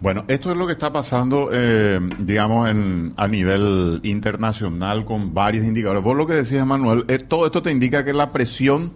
Bueno, 0.00 0.24
esto 0.28 0.50
es 0.50 0.56
lo 0.56 0.66
que 0.66 0.72
está 0.72 0.90
pasando, 0.90 1.50
eh, 1.52 2.00
digamos, 2.18 2.70
en, 2.70 3.12
a 3.18 3.28
nivel 3.28 4.00
internacional 4.04 5.04
con 5.04 5.34
varios 5.34 5.66
indicadores. 5.66 6.02
Vos 6.02 6.16
lo 6.16 6.26
que 6.26 6.32
decías, 6.32 6.66
Manuel, 6.66 7.04
es, 7.08 7.28
todo 7.28 7.44
esto 7.44 7.60
te 7.60 7.70
indica 7.70 8.06
que 8.06 8.14
la 8.14 8.32
presión 8.32 8.94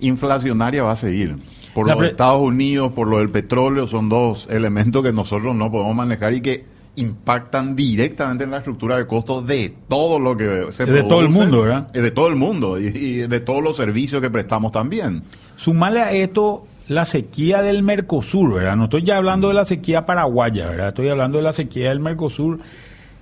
inflacionaria 0.00 0.82
va 0.82 0.92
a 0.92 0.96
seguir 0.96 1.36
por 1.74 1.88
los 1.88 2.02
Estados 2.04 2.40
Unidos, 2.40 2.92
por 2.92 3.08
lo 3.08 3.18
del 3.18 3.30
petróleo, 3.30 3.86
son 3.86 4.08
dos 4.08 4.46
elementos 4.50 5.02
que 5.02 5.12
nosotros 5.12 5.54
no 5.54 5.70
podemos 5.70 5.94
manejar 5.94 6.32
y 6.34 6.40
que 6.40 6.64
impactan 6.96 7.74
directamente 7.74 8.44
en 8.44 8.52
la 8.52 8.58
estructura 8.58 8.96
de 8.96 9.06
costos 9.06 9.46
de 9.46 9.74
todo 9.88 10.18
lo 10.18 10.36
que 10.36 10.68
se 10.70 10.84
de 10.84 10.92
produce, 10.92 11.08
todo 11.08 11.20
el 11.20 11.28
mundo, 11.28 11.62
¿verdad? 11.62 11.92
De 11.92 12.10
todo 12.10 12.28
el 12.28 12.36
mundo 12.36 12.78
y, 12.78 12.86
y, 12.86 13.16
de 13.26 13.40
todos 13.40 13.62
los 13.62 13.76
servicios 13.76 14.22
que 14.22 14.30
prestamos 14.30 14.70
también. 14.70 15.22
Sumale 15.56 16.00
a 16.00 16.12
esto 16.12 16.66
la 16.88 17.04
sequía 17.04 17.62
del 17.62 17.82
Mercosur, 17.82 18.54
¿verdad? 18.54 18.76
No 18.76 18.84
estoy 18.84 19.02
ya 19.02 19.16
hablando 19.16 19.48
de 19.48 19.54
la 19.54 19.64
sequía 19.64 20.06
paraguaya, 20.06 20.66
¿verdad? 20.66 20.88
Estoy 20.88 21.08
hablando 21.08 21.38
de 21.38 21.44
la 21.44 21.52
sequía 21.52 21.88
del 21.88 22.00
Mercosur. 22.00 22.60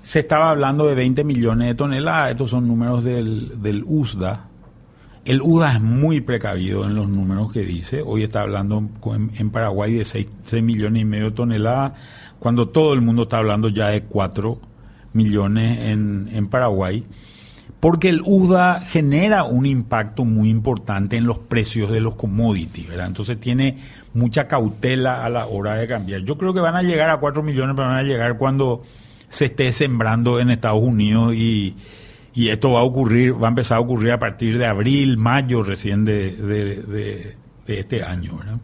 Se 0.02 0.18
estaba 0.18 0.50
hablando 0.50 0.86
de 0.86 0.96
20 0.96 1.22
millones 1.24 1.68
de 1.68 1.74
toneladas, 1.74 2.32
estos 2.32 2.50
son 2.50 2.66
números 2.66 3.04
del, 3.04 3.62
del 3.62 3.84
USDA, 3.86 4.48
el 5.24 5.40
UDA 5.40 5.74
es 5.74 5.80
muy 5.80 6.20
precavido 6.20 6.84
en 6.84 6.94
los 6.94 7.08
números 7.08 7.52
que 7.52 7.60
dice. 7.60 8.02
Hoy 8.04 8.24
está 8.24 8.40
hablando 8.40 8.88
en, 9.38 9.50
Paraguay 9.50 9.92
de 9.92 10.04
6, 10.04 10.28
6, 10.44 10.62
millones 10.62 11.02
y 11.02 11.04
medio 11.04 11.26
de 11.26 11.30
toneladas, 11.32 11.92
cuando 12.38 12.68
todo 12.68 12.92
el 12.92 13.02
mundo 13.02 13.22
está 13.22 13.38
hablando 13.38 13.68
ya 13.68 13.88
de 13.88 14.02
4 14.02 14.58
millones 15.12 15.78
en, 15.90 16.28
en 16.32 16.48
Paraguay. 16.48 17.04
Porque 17.78 18.08
el 18.08 18.20
UDA 18.24 18.80
genera 18.80 19.44
un 19.44 19.66
impacto 19.66 20.24
muy 20.24 20.50
importante 20.50 21.16
en 21.16 21.24
los 21.24 21.38
precios 21.38 21.90
de 21.90 22.00
los 22.00 22.14
commodities, 22.14 22.88
¿verdad? 22.88 23.08
Entonces 23.08 23.40
tiene 23.40 23.78
mucha 24.14 24.46
cautela 24.46 25.24
a 25.24 25.28
la 25.28 25.46
hora 25.46 25.74
de 25.74 25.88
cambiar. 25.88 26.22
Yo 26.22 26.38
creo 26.38 26.54
que 26.54 26.60
van 26.60 26.76
a 26.76 26.82
llegar 26.82 27.10
a 27.10 27.18
4 27.18 27.42
millones, 27.42 27.74
pero 27.76 27.88
van 27.88 27.96
a 27.96 28.02
llegar 28.02 28.38
cuando 28.38 28.82
se 29.30 29.46
esté 29.46 29.72
sembrando 29.72 30.38
en 30.38 30.50
Estados 30.50 30.82
Unidos 30.82 31.34
y, 31.34 31.74
y 32.34 32.48
esto 32.48 32.72
va 32.72 32.80
a 32.80 32.84
ocurrir, 32.84 33.40
va 33.40 33.48
a 33.48 33.50
empezar 33.50 33.78
a 33.78 33.80
ocurrir 33.80 34.12
a 34.12 34.18
partir 34.18 34.58
de 34.58 34.66
abril, 34.66 35.18
mayo 35.18 35.62
recién 35.62 36.04
de, 36.04 36.32
de, 36.32 36.82
de, 36.82 37.36
de 37.66 37.80
este 37.80 38.02
año. 38.02 38.36
¿verdad? 38.36 38.60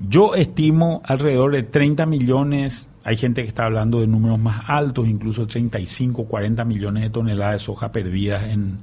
Yo 0.00 0.34
estimo 0.34 1.02
alrededor 1.04 1.52
de 1.52 1.64
30 1.64 2.06
millones, 2.06 2.88
hay 3.02 3.16
gente 3.16 3.42
que 3.42 3.48
está 3.48 3.64
hablando 3.64 4.00
de 4.00 4.06
números 4.06 4.38
más 4.38 4.62
altos, 4.68 5.08
incluso 5.08 5.46
35, 5.46 6.26
40 6.26 6.64
millones 6.64 7.02
de 7.02 7.10
toneladas 7.10 7.54
de 7.54 7.58
soja 7.58 7.90
perdidas 7.90 8.44
en, 8.44 8.78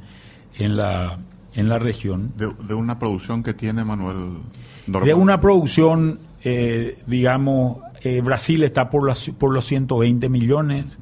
en, 0.58 0.76
la, 0.76 1.18
en 1.56 1.70
la 1.70 1.80
región. 1.80 2.34
De, 2.36 2.52
de 2.68 2.74
una 2.74 3.00
producción 3.00 3.44
que 3.44 3.54
tiene 3.54 3.86
Manuel. 3.86 4.40
Normal. 4.88 5.08
De 5.08 5.14
una 5.14 5.40
producción, 5.40 6.20
eh, 6.44 6.98
digamos, 7.08 7.78
eh, 8.04 8.22
Brasil 8.22 8.64
está 8.64 8.90
por, 8.90 9.08
las, 9.08 9.30
por 9.30 9.54
los 9.54 9.66
120 9.66 10.28
millones. 10.30 11.00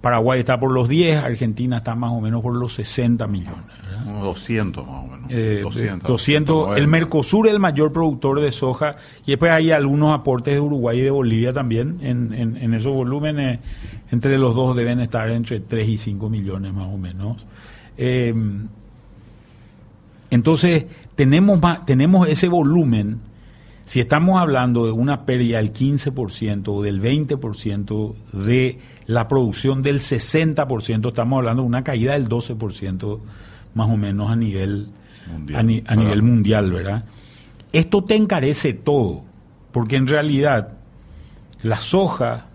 Paraguay 0.00 0.40
está 0.40 0.60
por 0.60 0.72
los 0.72 0.88
10, 0.88 1.22
Argentina 1.22 1.78
está 1.78 1.94
más 1.94 2.12
o 2.12 2.20
menos 2.20 2.42
por 2.42 2.54
los 2.54 2.74
60 2.74 3.26
millones. 3.26 3.66
¿verdad? 3.82 4.22
200 4.22 4.86
más 4.86 5.04
o 5.04 5.06
menos. 5.06 6.02
200. 6.02 6.76
Eh, 6.76 6.80
el 6.80 6.88
Mercosur 6.88 7.46
es 7.46 7.52
el 7.52 7.58
mayor 7.58 7.92
productor 7.92 8.40
de 8.40 8.52
soja 8.52 8.96
y 9.24 9.32
después 9.32 9.50
hay 9.50 9.72
algunos 9.72 10.14
aportes 10.14 10.54
de 10.54 10.60
Uruguay 10.60 11.00
y 11.00 11.02
de 11.02 11.10
Bolivia 11.10 11.52
también 11.52 11.98
en, 12.02 12.32
en, 12.32 12.74
esos 12.74 12.92
volúmenes. 12.92 13.58
Entre 14.12 14.38
los 14.38 14.54
dos 14.54 14.76
deben 14.76 15.00
estar 15.00 15.28
entre 15.30 15.60
3 15.60 15.88
y 15.88 15.98
5 15.98 16.28
millones 16.28 16.72
más 16.72 16.86
o 16.86 16.98
menos. 16.98 17.46
Eh, 17.98 18.32
entonces, 20.30 20.86
tenemos, 21.14 21.60
tenemos 21.86 22.28
ese 22.28 22.48
volumen. 22.48 23.20
Si 23.84 24.00
estamos 24.00 24.40
hablando 24.40 24.84
de 24.86 24.92
una 24.92 25.24
pérdida 25.24 25.58
del 25.58 25.72
15% 25.72 26.68
o 26.68 26.82
del 26.82 27.00
20% 27.00 28.14
de 28.32 28.78
la 29.06 29.28
producción 29.28 29.82
del 29.82 30.00
60%, 30.00 31.08
estamos 31.08 31.36
hablando 31.38 31.62
de 31.62 31.68
una 31.68 31.84
caída 31.84 32.14
del 32.14 32.28
12% 32.28 33.20
más 33.74 33.90
o 33.90 33.96
menos 33.96 34.30
a 34.30 34.36
nivel 34.36 34.88
mundial, 35.30 35.84
a, 35.86 35.96
nivel 35.96 36.22
mundial, 36.22 36.72
¿verdad? 36.72 37.04
Esto 37.72 38.02
te 38.04 38.16
encarece 38.16 38.72
todo, 38.72 39.22
porque 39.70 39.96
en 39.96 40.06
realidad 40.06 40.76
la 41.62 41.76
soja 41.76 42.46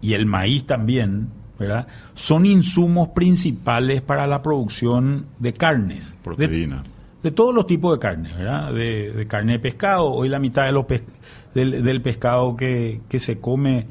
y 0.00 0.14
el 0.14 0.26
maíz 0.26 0.66
también, 0.66 1.28
¿verdad? 1.58 1.86
Son 2.14 2.44
insumos 2.44 3.08
principales 3.08 4.02
para 4.02 4.26
la 4.26 4.42
producción 4.42 5.26
de 5.38 5.52
carnes. 5.52 6.16
Proteína. 6.22 6.84
De, 7.22 7.30
todos 7.30 7.54
los 7.54 7.66
tipos 7.66 7.96
de 7.96 8.00
carnes, 8.00 8.36
¿verdad? 8.36 8.72
De, 8.72 9.26
carne 9.28 9.52
de 9.52 9.58
pescado. 9.58 10.10
Hoy 10.10 10.28
la 10.28 10.38
mitad 10.38 10.66
de 10.66 10.72
los 10.72 10.86
del, 11.54 12.02
pescado 12.02 12.56
que, 12.56 13.00
se 13.18 13.38
come 13.38 13.86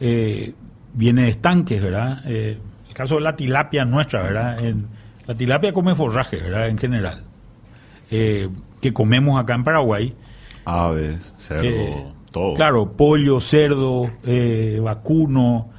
eh, 0.00 0.54
viene 0.94 1.22
de 1.22 1.28
estanques, 1.28 1.82
¿verdad? 1.82 2.22
Eh, 2.26 2.58
el 2.88 2.94
caso 2.94 3.16
de 3.16 3.20
la 3.22 3.36
tilapia 3.36 3.84
nuestra, 3.84 4.22
¿verdad? 4.22 4.58
la 5.26 5.34
tilapia 5.34 5.72
come 5.72 5.94
forraje, 5.94 6.36
¿verdad? 6.36 6.68
En 6.68 6.78
general. 6.78 7.24
Eh, 8.10 8.48
que 8.80 8.92
comemos 8.92 9.38
acá 9.40 9.54
en 9.54 9.64
Paraguay. 9.64 10.14
Aves, 10.64 11.34
cerdo, 11.36 11.64
eh, 11.64 12.04
todo. 12.30 12.54
Claro, 12.54 12.92
pollo, 12.92 13.40
cerdo, 13.40 14.02
vacuno, 14.82 15.70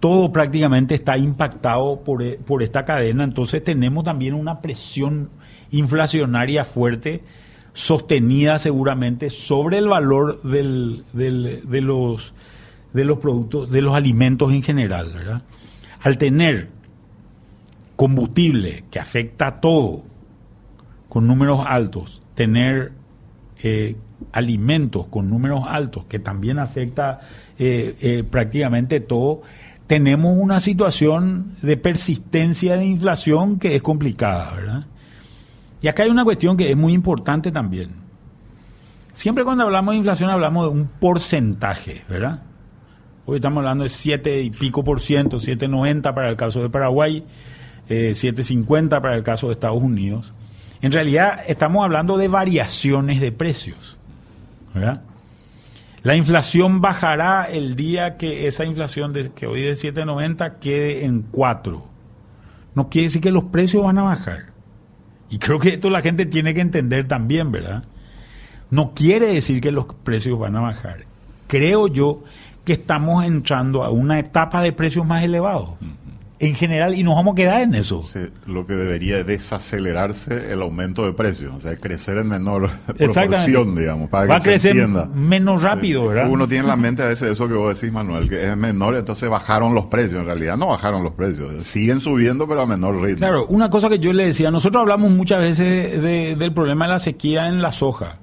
todo 0.00 0.32
prácticamente 0.32 0.94
está 0.94 1.16
impactado 1.18 2.02
por, 2.04 2.36
por 2.38 2.62
esta 2.62 2.84
cadena. 2.84 3.24
Entonces 3.24 3.64
tenemos 3.64 4.04
también 4.04 4.34
una 4.34 4.60
presión 4.60 5.30
inflacionaria 5.70 6.64
fuerte 6.64 7.22
sostenida 7.74 8.58
seguramente 8.58 9.30
sobre 9.30 9.78
el 9.78 9.88
valor 9.88 10.42
del, 10.42 11.04
del, 11.12 11.62
de 11.68 11.80
los 11.80 12.34
de 12.92 13.04
los 13.04 13.18
productos, 13.18 13.70
de 13.70 13.82
los 13.82 13.94
alimentos 13.94 14.52
en 14.52 14.62
general, 14.62 15.12
¿verdad? 15.14 15.42
Al 16.00 16.18
tener 16.18 16.68
combustible 17.96 18.84
que 18.90 18.98
afecta 18.98 19.46
a 19.46 19.60
todo 19.60 20.02
con 21.08 21.26
números 21.26 21.64
altos, 21.66 22.22
tener 22.34 22.92
eh, 23.62 23.96
alimentos 24.32 25.06
con 25.08 25.28
números 25.28 25.64
altos 25.68 26.04
que 26.06 26.18
también 26.18 26.58
afecta 26.58 27.20
eh, 27.58 27.94
eh, 28.00 28.24
prácticamente 28.28 29.00
todo, 29.00 29.42
tenemos 29.86 30.36
una 30.38 30.60
situación 30.60 31.56
de 31.60 31.76
persistencia 31.76 32.76
de 32.76 32.86
inflación 32.86 33.58
que 33.58 33.76
es 33.76 33.82
complicada, 33.82 34.54
¿verdad? 34.54 34.86
Y 35.82 35.88
acá 35.88 36.04
hay 36.04 36.10
una 36.10 36.24
cuestión 36.24 36.56
que 36.56 36.70
es 36.70 36.76
muy 36.76 36.92
importante 36.92 37.50
también. 37.50 37.90
Siempre 39.12 39.44
cuando 39.44 39.64
hablamos 39.64 39.92
de 39.92 39.98
inflación 39.98 40.30
hablamos 40.30 40.64
de 40.64 40.80
un 40.80 40.86
porcentaje, 40.86 42.04
¿verdad? 42.08 42.40
Hoy 43.24 43.36
estamos 43.36 43.58
hablando 43.58 43.84
de 43.84 43.90
7 43.90 44.42
y 44.42 44.50
pico 44.50 44.82
por 44.82 45.00
ciento, 45.00 45.38
7,90 45.38 46.12
para 46.12 46.28
el 46.28 46.36
caso 46.36 46.60
de 46.60 46.68
Paraguay, 46.68 47.24
eh, 47.88 48.14
7,50 48.14 49.00
para 49.00 49.14
el 49.14 49.22
caso 49.22 49.46
de 49.46 49.52
Estados 49.52 49.80
Unidos. 49.80 50.34
En 50.80 50.90
realidad 50.90 51.38
estamos 51.46 51.84
hablando 51.84 52.16
de 52.16 52.26
variaciones 52.26 53.20
de 53.20 53.30
precios. 53.30 53.96
La 56.02 56.16
inflación 56.16 56.80
bajará 56.80 57.44
el 57.44 57.76
día 57.76 58.16
que 58.16 58.48
esa 58.48 58.64
inflación 58.64 59.12
que 59.36 59.46
hoy 59.46 59.62
es 59.62 59.80
de 59.80 59.92
7,90 59.92 60.58
quede 60.58 61.04
en 61.04 61.22
4. 61.22 61.86
No 62.74 62.88
quiere 62.88 63.06
decir 63.06 63.20
que 63.20 63.30
los 63.30 63.44
precios 63.44 63.84
van 63.84 63.98
a 63.98 64.02
bajar. 64.02 64.46
Y 65.30 65.38
creo 65.38 65.60
que 65.60 65.68
esto 65.68 65.90
la 65.90 66.02
gente 66.02 66.26
tiene 66.26 66.54
que 66.54 66.60
entender 66.60 67.06
también, 67.06 67.52
¿verdad? 67.52 67.84
No 68.70 68.94
quiere 68.94 69.28
decir 69.28 69.60
que 69.60 69.70
los 69.70 69.86
precios 70.02 70.40
van 70.40 70.56
a 70.56 70.60
bajar. 70.60 71.04
Creo 71.46 71.86
yo 71.86 72.24
que 72.64 72.74
estamos 72.74 73.24
entrando 73.24 73.82
a 73.82 73.90
una 73.90 74.18
etapa 74.18 74.62
de 74.62 74.72
precios 74.72 75.06
más 75.06 75.24
elevados. 75.24 75.70
En 76.38 76.56
general, 76.56 76.98
y 76.98 77.04
nos 77.04 77.14
vamos 77.14 77.34
a 77.34 77.36
quedar 77.36 77.62
en 77.62 77.76
eso. 77.76 78.02
lo 78.46 78.66
que 78.66 78.74
debería 78.74 79.22
desacelerarse 79.22 80.52
el 80.52 80.60
aumento 80.60 81.06
de 81.06 81.12
precios, 81.12 81.54
o 81.54 81.60
sea, 81.60 81.76
crecer 81.76 82.18
en 82.18 82.26
menor 82.26 82.68
proporción, 82.98 83.76
digamos, 83.76 84.10
para 84.10 84.26
Va 84.26 84.36
a 84.38 84.40
crecer 84.40 84.74
menos 85.14 85.62
rápido, 85.62 86.08
¿verdad? 86.08 86.28
Uno 86.28 86.48
tiene 86.48 86.64
en 86.64 86.68
la 86.68 86.74
mente 86.88 87.04
a 87.04 87.06
veces 87.06 87.30
eso 87.30 87.46
que 87.46 87.54
vos 87.54 87.80
decís, 87.80 87.92
Manuel, 87.92 88.28
que 88.28 88.50
es 88.50 88.56
menor, 88.56 88.96
entonces 88.96 89.28
bajaron 89.28 89.72
los 89.72 89.84
precios. 89.84 90.20
En 90.20 90.26
realidad 90.26 90.56
no 90.56 90.66
bajaron 90.66 91.04
los 91.04 91.12
precios, 91.12 91.62
siguen 91.62 92.00
subiendo, 92.00 92.48
pero 92.48 92.62
a 92.62 92.66
menor 92.66 93.00
ritmo. 93.00 93.18
Claro, 93.18 93.46
una 93.46 93.70
cosa 93.70 93.88
que 93.88 94.00
yo 94.00 94.12
le 94.12 94.26
decía, 94.26 94.50
nosotros 94.50 94.80
hablamos 94.80 95.12
muchas 95.12 95.38
veces 95.38 96.02
del 96.02 96.52
problema 96.52 96.86
de 96.86 96.92
la 96.94 96.98
sequía 96.98 97.46
en 97.46 97.62
la 97.62 97.70
soja, 97.70 98.16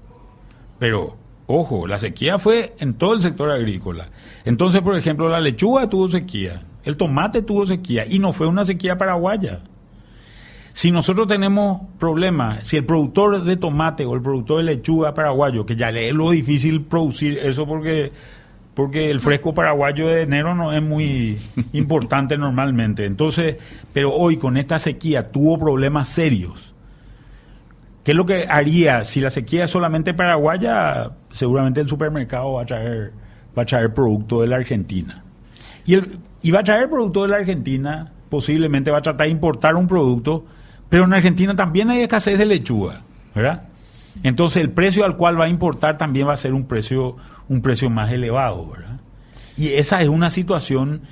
pero 0.78 1.19
Ojo, 1.52 1.88
la 1.88 1.98
sequía 1.98 2.38
fue 2.38 2.76
en 2.78 2.94
todo 2.94 3.16
el 3.16 3.24
sector 3.24 3.50
agrícola. 3.50 4.10
Entonces, 4.46 4.82
por 4.82 4.96
ejemplo, 4.96 5.30
la 5.30 5.40
lechuga 5.40 5.90
tuvo 5.90 6.08
sequía, 6.08 6.62
el 6.84 6.96
tomate 6.96 7.42
tuvo 7.42 7.66
sequía 7.66 8.06
y 8.08 8.20
no 8.20 8.34
fue 8.34 8.46
una 8.46 8.66
sequía 8.66 9.00
paraguaya. 9.00 9.62
Si 10.74 10.92
nosotros 10.92 11.26
tenemos 11.26 11.82
problemas, 11.98 12.68
si 12.68 12.78
el 12.78 12.86
productor 12.86 13.44
de 13.44 13.58
tomate 13.58 14.06
o 14.06 14.14
el 14.14 14.22
productor 14.22 14.60
de 14.60 14.76
lechuga 14.76 15.16
paraguayo, 15.16 15.66
que 15.66 15.76
ya 15.76 15.90
le 15.90 16.10
es 16.10 16.14
lo 16.14 16.30
difícil 16.30 16.84
producir 16.84 17.40
eso 17.40 17.66
porque, 17.66 18.12
porque 18.76 19.10
el 19.10 19.20
fresco 19.20 19.56
paraguayo 19.56 20.06
de 20.06 20.22
enero 20.22 20.54
no 20.54 20.72
es 20.72 20.84
muy 20.84 21.40
importante 21.74 22.38
normalmente. 22.38 23.08
Entonces, 23.08 23.56
pero 23.92 24.14
hoy 24.14 24.38
con 24.38 24.56
esta 24.56 24.78
sequía 24.78 25.32
tuvo 25.32 25.58
problemas 25.58 26.10
serios 26.10 26.76
¿Qué 28.10 28.14
es 28.14 28.18
lo 28.18 28.26
que 28.26 28.48
haría 28.50 29.04
si 29.04 29.22
la 29.22 29.30
sequía 29.30 29.66
es 29.66 29.70
solamente 29.70 30.16
paraguaya? 30.16 31.12
Seguramente 31.30 31.80
el 31.80 31.88
supermercado 31.88 32.54
va 32.54 32.64
a 32.64 32.66
traer, 32.66 33.14
va 33.56 33.62
a 33.62 33.66
traer 33.68 33.94
producto 33.94 34.42
de 34.42 34.48
la 34.48 34.56
Argentina. 34.56 35.24
Y, 35.86 35.96
y 36.42 36.50
va 36.50 36.62
a 36.62 36.64
traer 36.64 36.90
producto 36.90 37.22
de 37.22 37.28
la 37.28 37.36
Argentina, 37.36 38.12
posiblemente 38.30 38.90
va 38.90 38.98
a 38.98 39.02
tratar 39.04 39.28
de 39.28 39.32
importar 39.32 39.76
un 39.76 39.88
producto, 39.88 40.44
pero 40.90 41.04
en 41.04 41.14
Argentina 41.14 41.56
también 41.56 41.92
hay 41.92 42.02
escasez 42.02 42.40
de 42.40 42.48
lechuga, 42.48 43.04
¿verdad? 43.36 43.68
Entonces 44.24 44.64
el 44.64 44.72
precio 44.72 45.06
al 45.06 45.16
cual 45.16 45.40
va 45.40 45.46
a 45.46 45.50
importar 45.50 46.00
también 46.00 46.28
va 46.28 46.34
a 46.34 46.38
ser 46.38 46.56
un 46.56 46.66
precio, 46.66 47.16
un 47.48 47.62
precio 47.62 47.92
más 47.92 48.12
elevado, 48.12 48.72
¿verdad? 48.72 49.02
Y 49.56 49.74
esa 49.74 50.02
es 50.02 50.10
una 50.10 50.32
situación 50.32 51.04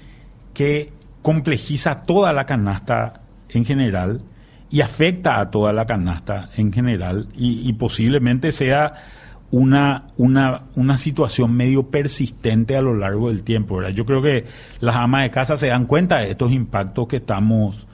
que 0.56 0.92
complejiza 1.22 2.02
toda 2.06 2.34
la 2.34 2.48
canasta 2.48 3.22
en 3.50 3.66
general 3.66 4.24
y 4.70 4.82
afecta 4.82 5.40
a 5.40 5.50
toda 5.50 5.74
la 5.74 5.86
canasta 5.86 6.50
en 6.58 6.74
general 6.74 7.28
y, 7.36 7.72
posiblemente 7.74 8.52
sea 8.52 8.94
una, 9.50 10.08
una, 10.18 10.64
una 10.76 10.98
situación 10.98 11.54
medio 11.54 11.84
persistente 11.90 12.76
a 12.76 12.82
lo 12.82 12.94
largo 12.94 13.30
del 13.30 13.44
tiempo. 13.44 13.78
¿verdad? 13.78 13.92
Yo 13.92 14.06
creo 14.06 14.22
que 14.22 14.46
las 14.82 14.96
amas 14.96 15.24
de 15.24 15.32
casa 15.32 15.58
se 15.58 15.68
dan 15.68 15.86
cuenta 15.86 16.18
de 16.18 16.32
estos 16.32 16.52
impactos 16.52 17.08
que 17.08 17.18
estamos, 17.18 17.88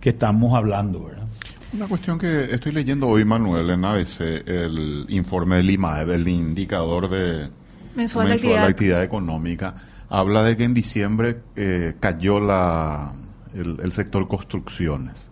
que 0.00 0.10
estamos 0.10 0.54
hablando. 0.54 1.04
¿verdad? 1.04 1.26
Una 1.72 1.88
cuestión 1.88 2.18
que 2.18 2.52
estoy 2.52 2.72
leyendo 2.72 3.08
hoy, 3.08 3.24
Manuel, 3.24 3.70
en 3.70 3.84
ABC, 3.84 4.20
el 4.46 5.06
informe 5.08 5.56
del 5.56 5.70
IMAEB, 5.70 6.10
el 6.10 6.28
indicador 6.28 7.08
de 7.08 7.48
mensual, 7.96 8.28
de 8.28 8.34
actividad. 8.34 8.66
actividad. 8.66 9.02
económica, 9.02 9.74
habla 10.10 10.42
de 10.42 10.58
que 10.58 10.64
en 10.64 10.74
diciembre 10.74 11.40
eh, 11.56 11.94
cayó 11.98 12.38
la, 12.38 13.14
el, 13.54 13.78
el 13.82 13.92
sector 13.92 14.28
construcciones 14.28 15.31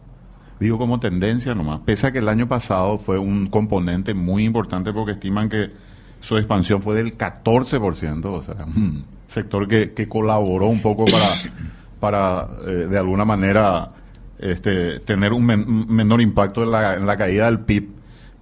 digo 0.61 0.77
como 0.79 1.01
tendencia 1.01 1.55
nomás, 1.55 1.81
pese 1.81 2.07
a 2.07 2.13
que 2.13 2.19
el 2.19 2.29
año 2.29 2.47
pasado 2.47 2.99
fue 2.99 3.19
un 3.19 3.49
componente 3.49 4.13
muy 4.13 4.45
importante 4.45 4.93
porque 4.93 5.13
estiman 5.13 5.49
que 5.49 5.71
su 6.21 6.37
expansión 6.37 6.83
fue 6.83 6.97
del 6.97 7.17
14%, 7.17 8.25
o 8.27 8.43
sea, 8.43 8.67
un 8.67 9.07
sector 9.27 9.67
que, 9.67 9.93
que 9.93 10.07
colaboró 10.07 10.67
un 10.67 10.83
poco 10.83 11.07
para, 11.07 11.33
para 12.01 12.49
eh, 12.67 12.87
de 12.91 12.99
alguna 12.99 13.25
manera, 13.25 13.91
este, 14.39 15.01
tener 15.01 15.33
un, 15.33 15.47
menor 15.89 16.21
impacto 16.21 16.63
en 16.63 16.71
la, 16.71 16.95
en 16.95 17.07
la 17.07 17.17
caída 17.17 17.47
del 17.47 17.61
PIB. 17.61 17.89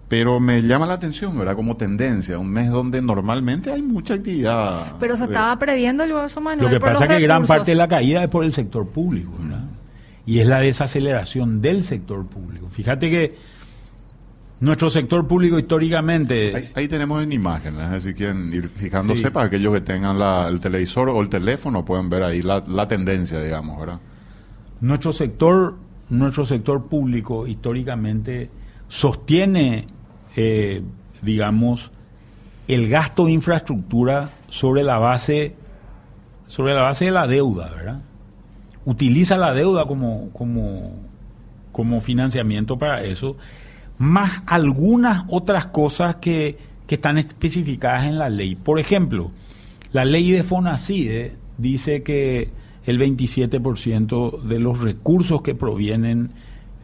Pero 0.08 0.40
me 0.40 0.62
llama 0.62 0.86
la 0.86 0.94
atención, 0.94 1.38
¿verdad? 1.38 1.54
Como 1.54 1.76
tendencia, 1.76 2.38
un 2.38 2.48
mes 2.48 2.70
donde 2.70 3.02
normalmente 3.02 3.70
hay 3.70 3.82
mucha 3.82 4.14
actividad. 4.14 4.94
Pero 4.98 5.18
se 5.18 5.24
estaba 5.24 5.56
previendo 5.58 6.06
luego 6.06 6.24
eso, 6.24 6.40
Manuel. 6.40 6.64
Lo 6.64 6.70
que 6.70 6.80
pasa 6.80 7.04
es 7.04 7.10
que 7.10 7.20
gran 7.20 7.44
parte 7.44 7.72
de 7.72 7.74
la 7.74 7.88
caída 7.88 8.24
es 8.24 8.30
por 8.30 8.42
el 8.42 8.52
sector 8.52 8.88
público, 8.88 9.32
¿verdad? 9.38 9.67
Y 10.28 10.40
es 10.40 10.46
la 10.46 10.60
desaceleración 10.60 11.62
del 11.62 11.82
sector 11.82 12.26
público. 12.26 12.68
Fíjate 12.68 13.10
que 13.10 13.34
nuestro 14.60 14.90
sector 14.90 15.26
público 15.26 15.58
históricamente... 15.58 16.70
Ahí, 16.74 16.86
tenemos 16.86 17.22
en 17.22 17.32
imágenes, 17.32 18.02
si 18.02 18.12
quieren 18.12 18.52
ir 18.52 18.68
fijándose 18.68 19.30
para 19.30 19.46
aquellos 19.46 19.72
que 19.72 19.80
tengan 19.80 20.20
el 20.46 20.60
televisor 20.60 21.08
o 21.08 21.22
el 21.22 21.30
teléfono 21.30 21.82
pueden 21.82 22.10
ver 22.10 22.24
ahí 22.24 22.42
la, 22.42 22.86
tendencia, 22.86 23.40
digamos, 23.40 23.80
¿verdad? 23.80 24.00
Nuestro 24.82 25.14
sector 25.14 25.78
nuestro 26.10 26.44
sector 26.44 26.88
público 26.88 27.46
históricamente 27.46 28.50
sostiene, 28.86 29.86
eh, 30.36 30.82
digamos, 31.22 31.90
el 32.66 32.90
gasto 32.90 33.24
de 33.24 33.32
infraestructura 33.32 34.32
sobre 34.50 34.82
la 34.82 34.98
base 34.98 35.56
sobre 36.48 36.74
la 36.74 36.82
base 36.82 37.06
de 37.06 37.12
la 37.12 37.26
deuda, 37.26 37.70
¿verdad? 37.70 38.02
Utiliza 38.88 39.36
la 39.36 39.52
deuda 39.52 39.84
como, 39.84 40.30
como, 40.30 40.94
como 41.72 42.00
financiamiento 42.00 42.78
para 42.78 43.04
eso, 43.04 43.36
más 43.98 44.42
algunas 44.46 45.24
otras 45.28 45.66
cosas 45.66 46.16
que, 46.16 46.56
que 46.86 46.94
están 46.94 47.18
especificadas 47.18 48.06
en 48.06 48.18
la 48.18 48.30
ley. 48.30 48.54
Por 48.54 48.78
ejemplo, 48.78 49.30
la 49.92 50.06
ley 50.06 50.30
de 50.30 50.42
FONACIDE 50.42 51.34
dice 51.58 52.02
que 52.02 52.50
el 52.86 52.98
27% 52.98 54.42
de 54.42 54.58
los 54.58 54.80
recursos 54.80 55.42
que 55.42 55.54
provienen 55.54 56.30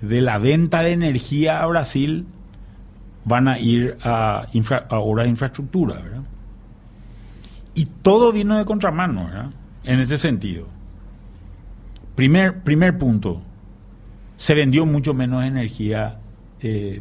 de 0.02 0.20
la 0.20 0.36
venta 0.36 0.82
de 0.82 0.92
energía 0.92 1.62
a 1.62 1.66
Brasil 1.66 2.26
van 3.24 3.48
a 3.48 3.58
ir 3.58 3.96
a, 4.02 4.46
obras 4.90 5.24
de 5.24 5.30
infraestructura. 5.30 6.02
Y 7.74 7.86
todo 7.86 8.30
vino 8.30 8.58
de 8.58 8.66
contramano, 8.66 9.24
¿verdad? 9.24 9.50
En 9.84 10.00
ese 10.00 10.18
sentido. 10.18 10.73
Primer, 12.14 12.62
primer 12.62 12.96
punto, 12.98 13.40
se 14.36 14.54
vendió 14.54 14.86
mucho 14.86 15.14
menos 15.14 15.44
energía 15.44 16.18
eh, 16.60 17.00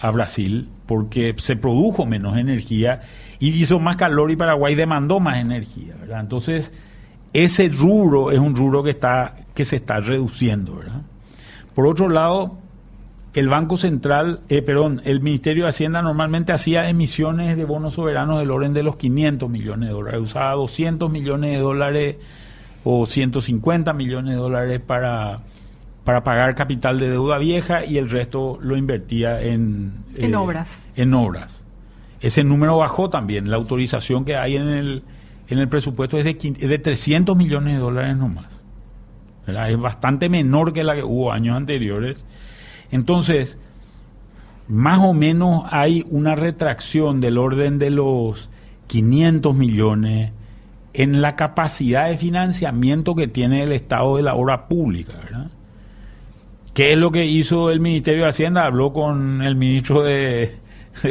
a 0.00 0.10
Brasil 0.10 0.68
porque 0.86 1.34
se 1.38 1.56
produjo 1.56 2.06
menos 2.06 2.36
energía 2.36 3.02
y 3.38 3.48
hizo 3.48 3.78
más 3.78 3.96
calor 3.96 4.30
y 4.30 4.36
Paraguay 4.36 4.74
demandó 4.74 5.20
más 5.20 5.38
energía. 5.38 5.94
Entonces, 6.18 6.72
ese 7.32 7.68
rubro 7.68 8.30
es 8.30 8.38
un 8.38 8.54
rubro 8.54 8.82
que, 8.82 8.90
está, 8.90 9.36
que 9.54 9.64
se 9.64 9.76
está 9.76 10.00
reduciendo, 10.00 10.76
¿verdad? 10.76 11.02
Por 11.74 11.86
otro 11.86 12.08
lado, 12.08 12.58
el 13.34 13.48
Banco 13.48 13.76
Central, 13.76 14.40
eh, 14.48 14.62
perdón, 14.62 15.02
el 15.04 15.20
Ministerio 15.20 15.64
de 15.64 15.70
Hacienda 15.70 16.00
normalmente 16.02 16.52
hacía 16.52 16.88
emisiones 16.88 17.56
de 17.56 17.64
bonos 17.64 17.94
soberanos 17.94 18.38
del 18.38 18.50
orden 18.52 18.72
de 18.72 18.84
los 18.84 18.96
500 18.96 19.50
millones 19.50 19.88
de 19.88 19.94
dólares, 19.94 20.20
usaba 20.20 20.52
200 20.52 21.10
millones 21.10 21.50
de 21.50 21.58
dólares 21.58 22.16
o 22.84 23.06
150 23.06 23.92
millones 23.94 24.34
de 24.34 24.40
dólares 24.40 24.80
para, 24.86 25.38
para 26.04 26.22
pagar 26.22 26.54
capital 26.54 26.98
de 26.98 27.10
deuda 27.10 27.38
vieja 27.38 27.84
y 27.84 27.98
el 27.98 28.10
resto 28.10 28.58
lo 28.60 28.76
invertía 28.76 29.40
en, 29.42 29.92
en 30.16 30.34
eh, 30.34 30.36
obras. 30.36 30.82
En 30.94 31.14
obras. 31.14 31.62
Ese 32.20 32.44
número 32.44 32.78
bajó 32.78 33.10
también. 33.10 33.50
La 33.50 33.56
autorización 33.56 34.24
que 34.24 34.36
hay 34.36 34.56
en 34.56 34.68
el, 34.68 35.02
en 35.48 35.58
el 35.58 35.68
presupuesto 35.68 36.18
es 36.18 36.24
de, 36.24 36.34
de 36.34 36.78
300 36.78 37.36
millones 37.36 37.74
de 37.74 37.80
dólares 37.80 38.16
nomás. 38.16 38.62
Es 39.46 39.78
bastante 39.78 40.28
menor 40.28 40.72
que 40.72 40.84
la 40.84 40.94
que 40.94 41.02
hubo 41.02 41.32
años 41.32 41.56
anteriores 41.56 42.24
entonces, 42.94 43.58
más 44.68 45.00
o 45.00 45.14
menos 45.14 45.64
hay 45.70 46.04
una 46.10 46.36
retracción 46.36 47.20
del 47.20 47.38
orden 47.38 47.80
de 47.80 47.90
los 47.90 48.50
500 48.86 49.56
millones 49.56 50.30
en 50.94 51.20
la 51.20 51.36
capacidad 51.36 52.08
de 52.08 52.16
financiamiento 52.16 53.14
que 53.14 53.28
tiene 53.28 53.62
el 53.62 53.72
Estado 53.72 54.16
de 54.16 54.22
la 54.22 54.34
obra 54.34 54.68
pública, 54.68 55.14
¿verdad? 55.22 55.48
¿Qué 56.72 56.92
es 56.92 56.98
lo 56.98 57.12
que 57.12 57.26
hizo 57.26 57.70
el 57.70 57.80
Ministerio 57.80 58.24
de 58.24 58.30
Hacienda? 58.30 58.64
Habló 58.64 58.92
con 58.92 59.42
el 59.42 59.54
ministro 59.54 60.02
de, 60.02 60.56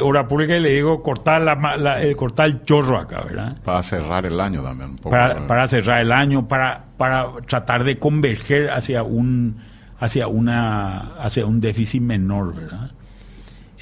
Obra 0.02 0.28
Pública 0.28 0.58
y 0.58 0.62
le 0.62 0.70
digo 0.72 1.04
cortar, 1.04 1.42
la, 1.42 2.02
el, 2.02 2.16
cortar 2.16 2.48
el 2.48 2.64
chorro 2.64 2.98
acá, 2.98 3.24
¿verdad? 3.24 3.58
Para 3.64 3.84
cerrar 3.84 4.26
el 4.26 4.40
año 4.40 4.64
también. 4.64 4.96
para, 4.96 5.46
para 5.46 5.68
cerrar 5.68 6.02
el 6.02 6.12
año, 6.12 6.48
para, 6.48 6.86
para 6.98 7.34
tratar 7.48 7.84
de 7.84 8.00
converger 8.00 8.70
hacia 8.70 9.04
un 9.04 9.58
hacia, 10.00 10.28
una, 10.28 11.16
hacia 11.16 11.46
un 11.46 11.62
déficit 11.62 12.02
menor, 12.02 12.56
¿verdad? 12.56 12.92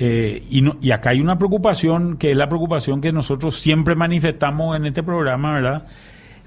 Eh, 0.03 0.41
y, 0.49 0.63
y 0.81 0.89
acá 0.89 1.11
hay 1.11 1.21
una 1.21 1.37
preocupación, 1.37 2.17
que 2.17 2.31
es 2.31 2.35
la 2.35 2.49
preocupación 2.49 3.01
que 3.01 3.11
nosotros 3.11 3.59
siempre 3.59 3.93
manifestamos 3.93 4.75
en 4.75 4.87
este 4.87 5.03
programa, 5.03 5.53
¿verdad? 5.53 5.83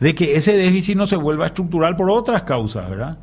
De 0.00 0.12
que 0.12 0.34
ese 0.34 0.56
déficit 0.56 0.96
no 0.96 1.06
se 1.06 1.14
vuelva 1.14 1.46
estructural 1.46 1.94
por 1.94 2.10
otras 2.10 2.42
causas, 2.42 2.90
¿verdad? 2.90 3.16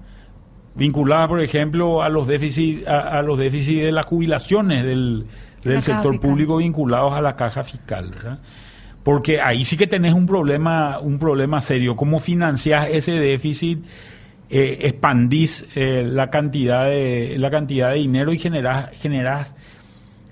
Vinculada, 0.74 1.28
por 1.28 1.42
ejemplo, 1.42 2.02
a 2.02 2.08
los 2.08 2.28
déficits, 2.28 2.88
a, 2.88 3.22
los 3.24 3.38
déficits 3.38 3.82
de 3.82 3.92
las 3.92 4.06
jubilaciones 4.06 4.86
del, 4.86 5.26
del 5.66 5.84
sector 5.84 6.18
público 6.22 6.56
vinculados 6.56 7.12
a 7.12 7.20
la 7.20 7.36
caja 7.36 7.62
fiscal, 7.64 8.12
¿verdad? 8.12 8.40
Porque 9.04 9.42
ahí 9.42 9.66
sí 9.66 9.76
que 9.76 9.88
tenés 9.88 10.14
un 10.14 10.28
problema, 10.28 11.00
un 11.00 11.20
problema 11.20 11.60
serio. 11.60 11.98
¿Cómo 11.98 12.20
financiás 12.20 12.88
ese 12.90 13.12
déficit? 13.20 13.84
eh, 14.52 14.80
expandís 14.82 15.66
eh, 15.76 16.06
la, 16.06 16.30
cantidad 16.30 16.86
de, 16.86 17.36
la 17.38 17.50
cantidad 17.50 17.92
de 17.92 17.96
dinero 17.96 18.34
y 18.34 18.38
generás, 18.38 18.92
generás 18.98 19.56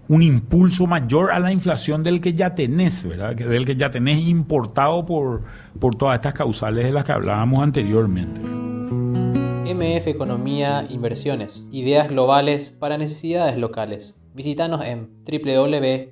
un 0.10 0.22
impulso 0.24 0.86
mayor 0.88 1.32
a 1.32 1.40
la 1.40 1.54
inflación 1.54 2.04
del 2.04 2.20
que 2.20 2.34
ya 2.34 2.56
tenés, 2.56 3.08
¿verdad? 3.08 3.36
Del 3.36 3.66
que 3.66 3.76
ya 3.76 3.92
tenés 3.92 4.28
importado 4.28 5.06
por, 5.06 5.44
por 5.80 5.96
todas 5.96 6.16
estas 6.16 6.34
causales 6.34 6.84
de 6.84 6.92
las 6.92 7.06
que 7.06 7.12
hablábamos 7.12 7.64
anteriormente. 7.64 8.42
MF 8.42 10.08
Economía 10.08 10.86
Inversiones. 10.90 11.68
Ideas 11.72 12.10
globales 12.10 12.72
para 12.72 12.98
necesidades 12.98 13.58
locales. 13.58 14.20
Visítanos 14.34 14.84
en 14.84 15.10
www.mf.com.py. 15.26 16.10